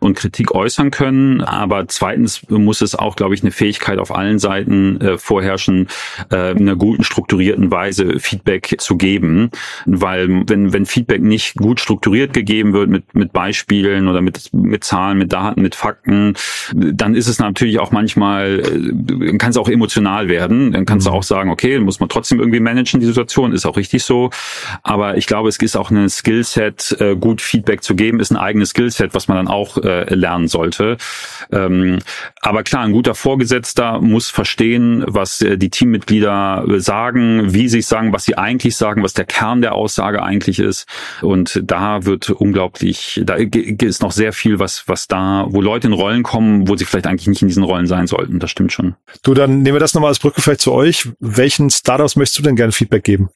und 0.00 0.16
Kritik 0.16 0.54
äußern 0.54 0.90
können. 0.90 1.40
Aber 1.42 1.88
zweitens 1.88 2.42
muss 2.48 2.80
es 2.80 2.94
auch, 2.94 3.16
glaube 3.16 3.34
ich, 3.34 3.42
eine 3.42 3.52
Fähigkeit 3.52 3.98
auf 3.98 4.14
allen 4.14 4.38
Seiten 4.38 5.00
äh, 5.00 5.18
vorherrschen, 5.18 5.88
äh, 6.32 6.52
in 6.52 6.60
einer 6.60 6.76
guten 6.76 7.04
strukturierten 7.04 7.70
Weise 7.70 8.18
Feedback 8.18 8.76
zu 8.78 8.96
geben, 8.96 9.50
weil 9.86 10.28
wenn 10.48 10.72
wenn 10.72 10.86
Feedback 10.86 11.22
nicht 11.22 11.56
gut 11.56 11.80
strukturiert 11.80 12.32
gegeben 12.32 12.72
wird 12.72 12.88
mit 12.88 13.14
mit 13.14 13.32
Beispielen 13.32 14.08
oder 14.08 14.20
mit 14.20 14.52
mit 14.52 14.84
Zahlen, 14.84 15.18
mit 15.18 15.32
Daten, 15.32 15.62
mit 15.62 15.74
Fakten, 15.74 16.34
dann 16.74 17.14
ist 17.14 17.28
es 17.28 17.38
natürlich 17.56 17.78
auch 17.78 17.90
manchmal, 17.90 18.60
äh, 18.60 19.36
kann 19.38 19.50
es 19.50 19.56
auch 19.56 19.68
emotional 19.68 20.28
werden. 20.28 20.72
Dann 20.72 20.84
kannst 20.84 21.06
du 21.06 21.10
mhm. 21.10 21.16
auch 21.16 21.22
sagen, 21.22 21.50
okay, 21.50 21.78
muss 21.78 22.00
man 22.00 22.08
trotzdem 22.08 22.38
irgendwie 22.38 22.60
managen, 22.60 23.00
die 23.00 23.06
Situation, 23.06 23.52
ist 23.52 23.64
auch 23.64 23.76
richtig 23.76 24.04
so. 24.04 24.30
Aber 24.82 25.16
ich 25.16 25.26
glaube, 25.26 25.48
es 25.48 25.56
ist 25.56 25.76
auch 25.76 25.90
ein 25.90 26.08
Skillset, 26.08 26.96
äh, 27.00 27.16
gut 27.16 27.40
Feedback 27.40 27.82
zu 27.82 27.94
geben, 27.94 28.20
ist 28.20 28.30
ein 28.30 28.36
eigenes 28.36 28.70
Skillset, 28.70 29.14
was 29.14 29.28
man 29.28 29.38
dann 29.38 29.48
auch 29.48 29.78
äh, 29.78 30.14
lernen 30.14 30.48
sollte. 30.48 30.98
Ähm, 31.50 31.98
aber 32.42 32.62
klar, 32.62 32.84
ein 32.84 32.92
guter 32.92 33.14
Vorgesetzter 33.14 34.00
muss 34.00 34.28
verstehen, 34.28 35.04
was 35.06 35.38
die 35.38 35.70
Teammitglieder 35.70 36.64
sagen, 36.76 37.54
wie 37.54 37.68
sie 37.68 37.80
sagen, 37.80 38.12
was 38.12 38.24
sie 38.24 38.36
eigentlich 38.36 38.76
sagen, 38.76 39.02
was 39.02 39.14
der 39.14 39.24
Kern 39.24 39.62
der 39.62 39.74
Aussage 39.74 40.22
eigentlich 40.22 40.58
ist. 40.58 40.86
Und 41.22 41.60
da 41.64 42.04
wird 42.04 42.30
unglaublich, 42.30 43.20
da 43.24 43.34
ist 43.36 44.02
noch 44.02 44.12
sehr 44.12 44.32
viel, 44.32 44.58
was, 44.58 44.84
was 44.86 45.08
da, 45.08 45.46
wo 45.48 45.60
Leute 45.60 45.86
in 45.86 45.92
Rollen 45.92 46.22
kommen, 46.22 46.68
wo 46.68 46.76
sie 46.76 46.84
vielleicht 46.84 47.06
eigentlich 47.06 47.28
nicht 47.28 47.42
in 47.46 47.48
diesen 47.48 47.62
Rollen 47.62 47.86
sein 47.86 48.06
sollten. 48.06 48.40
Das 48.40 48.50
stimmt 48.50 48.72
schon. 48.72 48.96
Du, 49.22 49.34
dann 49.34 49.62
nehmen 49.62 49.76
wir 49.76 49.80
das 49.80 49.94
nochmal 49.94 50.08
als 50.08 50.18
Brücke 50.18 50.42
vielleicht 50.42 50.60
zu 50.60 50.72
euch. 50.72 51.08
Welchen 51.20 51.70
Startups 51.70 52.16
möchtest 52.16 52.38
du 52.38 52.42
denn 52.42 52.56
gerne 52.56 52.72
Feedback 52.72 53.04
geben? 53.04 53.30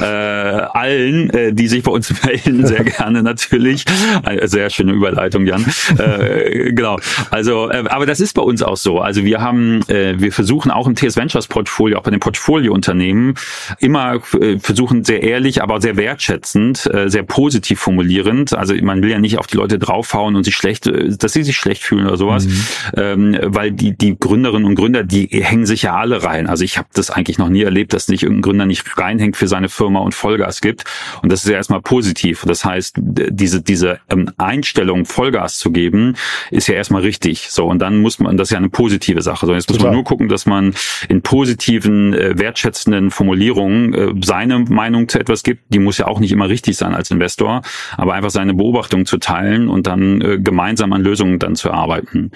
Äh, 0.00 0.04
allen, 0.04 1.30
äh, 1.30 1.52
die 1.52 1.68
sich 1.68 1.82
bei 1.82 1.90
uns 1.90 2.12
melden, 2.24 2.66
sehr 2.66 2.84
gerne 2.84 3.22
natürlich. 3.22 3.84
Eine 4.22 4.48
sehr 4.48 4.70
schöne 4.70 4.92
Überleitung, 4.92 5.46
Jan. 5.46 5.64
Äh, 5.98 6.72
genau. 6.72 6.98
Also, 7.30 7.70
äh, 7.70 7.84
aber 7.88 8.06
das 8.06 8.20
ist 8.20 8.34
bei 8.34 8.42
uns 8.42 8.62
auch 8.62 8.76
so. 8.76 9.00
Also 9.00 9.24
wir 9.24 9.40
haben, 9.40 9.82
äh, 9.88 10.14
wir 10.18 10.32
versuchen 10.32 10.70
auch 10.70 10.86
im 10.86 10.94
TS 10.94 11.16
Ventures 11.16 11.46
Portfolio, 11.46 11.98
auch 11.98 12.02
bei 12.02 12.10
den 12.10 12.20
Portfoliounternehmen, 12.20 13.34
immer 13.80 14.20
äh, 14.40 14.58
versuchen 14.58 15.04
sehr 15.04 15.22
ehrlich, 15.22 15.62
aber 15.62 15.80
sehr 15.80 15.96
wertschätzend, 15.96 16.86
äh, 16.92 17.08
sehr 17.08 17.22
positiv 17.22 17.80
formulierend. 17.80 18.54
Also 18.54 18.74
man 18.82 19.02
will 19.02 19.10
ja 19.10 19.18
nicht 19.18 19.38
auf 19.38 19.46
die 19.46 19.56
Leute 19.56 19.78
draufhauen 19.78 20.36
und 20.36 20.44
sich 20.44 20.56
schlecht, 20.56 20.86
äh, 20.86 21.16
dass 21.16 21.32
sie 21.32 21.42
sich 21.42 21.56
schlecht 21.56 21.82
fühlen 21.82 22.06
oder 22.06 22.16
sowas, 22.16 22.46
mhm. 22.46 22.64
ähm, 22.96 23.38
weil 23.42 23.72
die 23.72 23.96
die 23.96 24.18
Gründerinnen 24.18 24.66
und 24.66 24.74
Gründer, 24.74 25.04
die 25.04 25.26
hängen 25.26 25.66
sich 25.66 25.82
ja 25.82 25.96
alle 25.96 26.22
rein. 26.22 26.46
Also 26.46 26.64
ich 26.64 26.78
habe 26.78 26.88
das 26.94 27.10
eigentlich 27.10 27.38
noch 27.38 27.48
nie 27.48 27.62
erlebt, 27.62 27.92
dass 27.92 28.08
nicht 28.08 28.22
irgendein 28.22 28.42
Gründer 28.42 28.53
nicht 28.56 28.98
reinhängt 28.98 29.36
für 29.36 29.48
seine 29.48 29.68
Firma 29.68 30.00
und 30.00 30.14
Vollgas 30.14 30.60
gibt. 30.60 30.84
Und 31.22 31.32
das 31.32 31.44
ist 31.44 31.50
ja 31.50 31.56
erstmal 31.56 31.82
positiv. 31.82 32.44
Das 32.46 32.64
heißt, 32.64 32.96
diese 32.98 33.62
diese 33.62 33.98
ähm, 34.10 34.30
Einstellung 34.38 35.04
Vollgas 35.04 35.58
zu 35.58 35.70
geben, 35.70 36.14
ist 36.50 36.68
ja 36.68 36.74
erstmal 36.74 37.02
richtig. 37.02 37.50
So 37.50 37.66
und 37.66 37.80
dann 37.80 37.98
muss 37.98 38.18
man, 38.18 38.36
das 38.36 38.48
ist 38.48 38.52
ja 38.52 38.58
eine 38.58 38.68
positive 38.68 39.22
Sache. 39.22 39.46
So 39.46 39.54
jetzt 39.54 39.68
muss 39.68 39.78
Total. 39.78 39.90
man 39.90 39.96
nur 39.96 40.04
gucken, 40.04 40.28
dass 40.28 40.46
man 40.46 40.74
in 41.08 41.22
positiven, 41.22 42.14
äh, 42.14 42.38
wertschätzenden 42.38 43.10
Formulierungen 43.10 43.94
äh, 43.94 44.12
seine 44.22 44.60
Meinung 44.60 45.08
zu 45.08 45.18
etwas 45.18 45.42
gibt. 45.42 45.62
Die 45.68 45.78
muss 45.78 45.98
ja 45.98 46.06
auch 46.06 46.20
nicht 46.20 46.32
immer 46.32 46.48
richtig 46.48 46.76
sein 46.76 46.94
als 46.94 47.10
Investor, 47.10 47.62
aber 47.96 48.14
einfach 48.14 48.30
seine 48.30 48.54
Beobachtung 48.54 49.06
zu 49.06 49.18
teilen 49.18 49.68
und 49.68 49.86
dann 49.86 50.20
äh, 50.20 50.38
gemeinsam 50.38 50.92
an 50.92 51.02
Lösungen 51.02 51.38
dann 51.38 51.56
zu 51.56 51.70
arbeiten. 51.70 52.30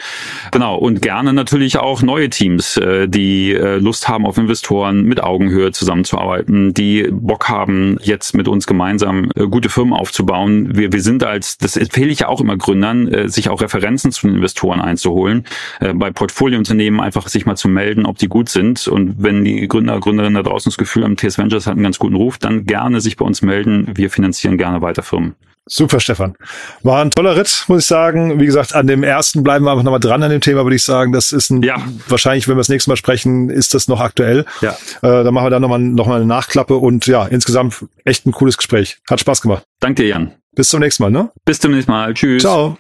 Genau, 0.50 0.76
und 0.76 1.02
gerne 1.02 1.32
natürlich 1.32 1.78
auch 1.78 2.02
neue 2.02 2.30
Teams, 2.30 2.76
äh, 2.76 3.08
die 3.08 3.52
äh, 3.52 3.78
Lust 3.78 4.08
haben 4.08 4.26
auf 4.26 4.38
Investoren 4.38 5.04
mit 5.04 5.22
Augenhöhe 5.22 5.72
zusammenzuarbeiten, 6.04 6.74
die 6.74 7.08
Bock 7.10 7.48
haben, 7.48 7.96
jetzt 8.00 8.34
mit 8.34 8.48
uns 8.48 8.66
gemeinsam 8.66 9.30
äh, 9.34 9.46
gute 9.46 9.68
Firmen 9.68 9.94
aufzubauen. 9.94 10.76
Wir, 10.76 10.92
wir 10.92 11.02
sind 11.02 11.24
als, 11.24 11.58
das 11.58 11.76
empfehle 11.76 12.10
ich 12.10 12.20
ja 12.20 12.28
auch 12.28 12.40
immer 12.40 12.56
Gründern, 12.56 13.08
äh, 13.08 13.28
sich 13.28 13.48
auch 13.48 13.60
Referenzen 13.60 14.12
zu 14.12 14.26
den 14.26 14.36
Investoren 14.36 14.80
einzuholen. 14.80 15.44
Äh, 15.80 15.94
bei 15.94 16.10
Portfoliounternehmen 16.10 17.00
einfach 17.00 17.28
sich 17.28 17.46
mal 17.46 17.56
zu 17.56 17.68
melden, 17.68 18.06
ob 18.06 18.18
die 18.18 18.28
gut 18.28 18.48
sind. 18.48 18.88
Und 18.88 19.16
wenn 19.18 19.44
die 19.44 19.68
Gründer, 19.68 19.98
Gründerinnen 20.00 20.42
da 20.42 20.48
draußen 20.48 20.70
das 20.70 20.78
Gefühl 20.78 21.04
haben, 21.04 21.16
TS 21.16 21.38
Ventures 21.38 21.66
hat 21.66 21.74
einen 21.74 21.82
ganz 21.82 21.98
guten 21.98 22.14
Ruf, 22.14 22.38
dann 22.38 22.64
gerne 22.64 23.00
sich 23.00 23.16
bei 23.16 23.24
uns 23.24 23.42
melden. 23.42 23.88
Wir 23.94 24.10
finanzieren 24.10 24.58
gerne 24.58 24.82
weiter 24.82 25.02
Firmen. 25.02 25.34
Super, 25.68 26.00
Stefan. 26.00 26.34
War 26.82 27.02
ein 27.02 27.10
toller 27.10 27.36
Ritt, 27.36 27.64
muss 27.68 27.82
ich 27.82 27.86
sagen. 27.86 28.40
Wie 28.40 28.46
gesagt, 28.46 28.74
an 28.74 28.86
dem 28.86 29.02
ersten 29.02 29.42
bleiben 29.42 29.64
wir 29.64 29.72
einfach 29.72 29.84
nochmal 29.84 30.00
dran 30.00 30.22
an 30.22 30.30
dem 30.30 30.40
Thema, 30.40 30.64
würde 30.64 30.76
ich 30.76 30.84
sagen. 30.84 31.12
Das 31.12 31.32
ist 31.32 31.50
ein, 31.50 31.62
ja. 31.62 31.76
wahrscheinlich, 32.08 32.48
wenn 32.48 32.56
wir 32.56 32.60
das 32.60 32.68
nächste 32.68 32.90
Mal 32.90 32.96
sprechen, 32.96 33.50
ist 33.50 33.74
das 33.74 33.88
noch 33.88 34.00
aktuell. 34.00 34.44
Ja. 34.60 34.72
Äh, 35.02 35.24
dann 35.24 35.34
machen 35.34 35.46
wir 35.46 35.50
da 35.50 35.60
nochmal 35.60 35.78
noch 35.78 36.06
mal 36.06 36.16
eine 36.16 36.26
Nachklappe 36.26 36.76
und 36.76 37.06
ja, 37.06 37.26
insgesamt 37.26 37.84
echt 38.04 38.26
ein 38.26 38.32
cooles 38.32 38.56
Gespräch. 38.56 38.98
Hat 39.08 39.20
Spaß 39.20 39.42
gemacht. 39.42 39.64
Danke 39.80 40.02
dir, 40.02 40.08
Jan. 40.08 40.32
Bis 40.54 40.70
zum 40.70 40.80
nächsten 40.80 41.02
Mal, 41.02 41.10
ne? 41.10 41.30
Bis 41.44 41.60
zum 41.60 41.72
nächsten 41.72 41.92
Mal. 41.92 42.14
Tschüss. 42.14 42.42
Ciao. 42.42 42.76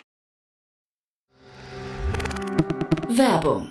Werbung 3.08 3.70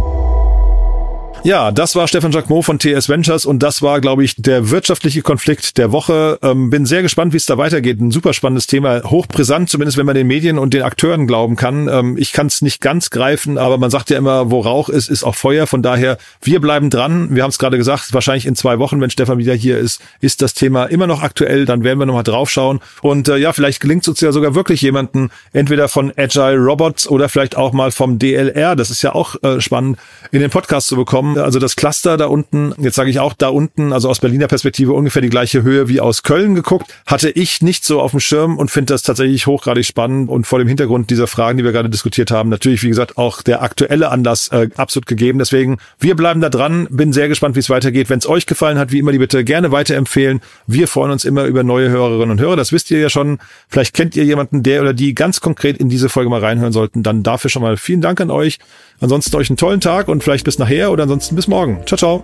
Ja, 1.43 1.71
das 1.71 1.95
war 1.95 2.07
Stefan 2.07 2.31
Jacquemot 2.31 2.65
von 2.65 2.77
TS 2.77 3.09
Ventures 3.09 3.47
und 3.47 3.63
das 3.63 3.81
war, 3.81 3.99
glaube 3.99 4.23
ich, 4.23 4.35
der 4.37 4.69
wirtschaftliche 4.69 5.23
Konflikt 5.23 5.79
der 5.79 5.91
Woche. 5.91 6.37
Ähm, 6.43 6.69
bin 6.69 6.85
sehr 6.85 7.01
gespannt, 7.01 7.33
wie 7.33 7.37
es 7.37 7.47
da 7.47 7.57
weitergeht. 7.57 7.99
Ein 7.99 8.11
super 8.11 8.33
spannendes 8.33 8.67
Thema, 8.67 9.01
hochbrisant, 9.03 9.67
zumindest 9.67 9.97
wenn 9.97 10.05
man 10.05 10.13
den 10.13 10.27
Medien 10.27 10.59
und 10.59 10.71
den 10.75 10.83
Akteuren 10.83 11.25
glauben 11.25 11.55
kann. 11.55 11.87
Ähm, 11.87 12.15
ich 12.15 12.31
kann 12.31 12.45
es 12.45 12.61
nicht 12.61 12.79
ganz 12.79 13.09
greifen, 13.09 13.57
aber 13.57 13.79
man 13.79 13.89
sagt 13.89 14.11
ja 14.11 14.19
immer, 14.19 14.51
wo 14.51 14.59
Rauch 14.59 14.87
ist, 14.87 15.09
ist 15.09 15.23
auch 15.23 15.33
Feuer. 15.33 15.65
Von 15.65 15.81
daher, 15.81 16.19
wir 16.43 16.61
bleiben 16.61 16.91
dran. 16.91 17.33
Wir 17.33 17.41
haben 17.41 17.49
es 17.49 17.57
gerade 17.57 17.77
gesagt, 17.77 18.13
wahrscheinlich 18.13 18.45
in 18.45 18.55
zwei 18.55 18.77
Wochen, 18.77 19.01
wenn 19.01 19.09
Stefan 19.09 19.39
wieder 19.39 19.55
hier 19.55 19.79
ist, 19.79 19.99
ist 20.19 20.43
das 20.43 20.53
Thema 20.53 20.85
immer 20.85 21.07
noch 21.07 21.23
aktuell. 21.23 21.65
Dann 21.65 21.83
werden 21.83 21.97
wir 21.97 22.05
nochmal 22.05 22.21
draufschauen. 22.21 22.81
Und 23.01 23.29
äh, 23.29 23.37
ja, 23.37 23.51
vielleicht 23.51 23.79
gelingt 23.81 24.03
es 24.03 24.09
uns 24.09 24.21
ja 24.21 24.31
sogar 24.31 24.53
wirklich 24.53 24.83
jemanden, 24.83 25.31
entweder 25.53 25.87
von 25.87 26.13
Agile 26.15 26.57
Robots 26.57 27.07
oder 27.07 27.29
vielleicht 27.29 27.57
auch 27.57 27.73
mal 27.73 27.89
vom 27.89 28.19
DLR. 28.19 28.75
Das 28.75 28.91
ist 28.91 29.01
ja 29.01 29.15
auch 29.15 29.41
äh, 29.41 29.59
spannend, 29.59 29.97
in 30.31 30.41
den 30.41 30.51
Podcast 30.51 30.85
zu 30.85 30.95
bekommen 30.95 31.30
also 31.37 31.59
das 31.59 31.75
Cluster 31.75 32.17
da 32.17 32.25
unten, 32.25 32.73
jetzt 32.79 32.95
sage 32.95 33.09
ich 33.09 33.19
auch 33.19 33.33
da 33.33 33.49
unten, 33.49 33.93
also 33.93 34.09
aus 34.09 34.19
Berliner 34.19 34.47
Perspektive 34.47 34.93
ungefähr 34.93 35.21
die 35.21 35.29
gleiche 35.29 35.63
Höhe 35.63 35.87
wie 35.87 35.99
aus 35.99 36.23
Köln 36.23 36.55
geguckt, 36.55 36.93
hatte 37.05 37.29
ich 37.29 37.61
nicht 37.61 37.85
so 37.85 38.01
auf 38.01 38.11
dem 38.11 38.19
Schirm 38.19 38.57
und 38.57 38.71
finde 38.71 38.93
das 38.93 39.03
tatsächlich 39.03 39.47
hochgradig 39.47 39.85
spannend 39.85 40.29
und 40.29 40.47
vor 40.47 40.59
dem 40.59 40.67
Hintergrund 40.67 41.09
dieser 41.09 41.27
Fragen, 41.27 41.57
die 41.57 41.63
wir 41.63 41.71
gerade 41.71 41.89
diskutiert 41.89 42.31
haben, 42.31 42.49
natürlich, 42.49 42.83
wie 42.83 42.89
gesagt, 42.89 43.17
auch 43.17 43.41
der 43.41 43.61
aktuelle 43.61 44.09
Anlass 44.09 44.47
äh, 44.49 44.69
absolut 44.75 45.05
gegeben. 45.05 45.39
Deswegen, 45.39 45.77
wir 45.99 46.15
bleiben 46.15 46.41
da 46.41 46.49
dran, 46.49 46.87
bin 46.89 47.13
sehr 47.13 47.27
gespannt, 47.27 47.55
wie 47.55 47.59
es 47.59 47.69
weitergeht. 47.69 48.09
Wenn 48.09 48.19
es 48.19 48.27
euch 48.27 48.45
gefallen 48.45 48.77
hat, 48.77 48.91
wie 48.91 48.99
immer 48.99 49.11
die 49.11 49.19
Bitte 49.19 49.43
gerne 49.43 49.71
weiterempfehlen. 49.71 50.41
Wir 50.67 50.87
freuen 50.87 51.11
uns 51.11 51.25
immer 51.25 51.45
über 51.45 51.63
neue 51.63 51.89
Hörerinnen 51.89 52.31
und 52.31 52.41
Hörer, 52.41 52.55
das 52.55 52.71
wisst 52.71 52.91
ihr 52.91 52.99
ja 52.99 53.09
schon. 53.09 53.39
Vielleicht 53.67 53.93
kennt 53.93 54.15
ihr 54.15 54.23
jemanden, 54.23 54.63
der 54.63 54.81
oder 54.81 54.93
die 54.93 55.13
ganz 55.13 55.41
konkret 55.41 55.77
in 55.77 55.89
diese 55.89 56.09
Folge 56.09 56.29
mal 56.29 56.39
reinhören 56.39 56.73
sollten. 56.73 57.03
Dann 57.03 57.23
dafür 57.23 57.49
schon 57.49 57.61
mal 57.61 57.77
vielen 57.77 58.01
Dank 58.01 58.19
an 58.21 58.31
euch. 58.31 58.59
Ansonsten 59.01 59.35
euch 59.35 59.49
einen 59.49 59.57
tollen 59.57 59.81
Tag 59.81 60.07
und 60.07 60.23
vielleicht 60.23 60.45
bis 60.45 60.59
nachher 60.59 60.91
oder 60.91 61.03
ansonsten 61.03 61.35
bis 61.35 61.47
morgen. 61.47 61.81
Ciao, 61.85 61.97
ciao. 61.97 62.23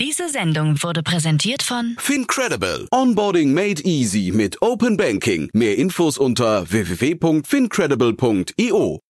Diese 0.00 0.28
Sendung 0.28 0.82
wurde 0.82 1.02
präsentiert 1.02 1.62
von 1.62 1.96
Fincredible. 1.98 2.86
Onboarding 2.90 3.52
made 3.52 3.82
easy 3.84 4.32
mit 4.34 4.62
Open 4.62 4.96
Banking. 4.96 5.50
Mehr 5.52 5.76
Infos 5.76 6.16
unter 6.18 6.70
www.fincredible.io. 6.70 9.03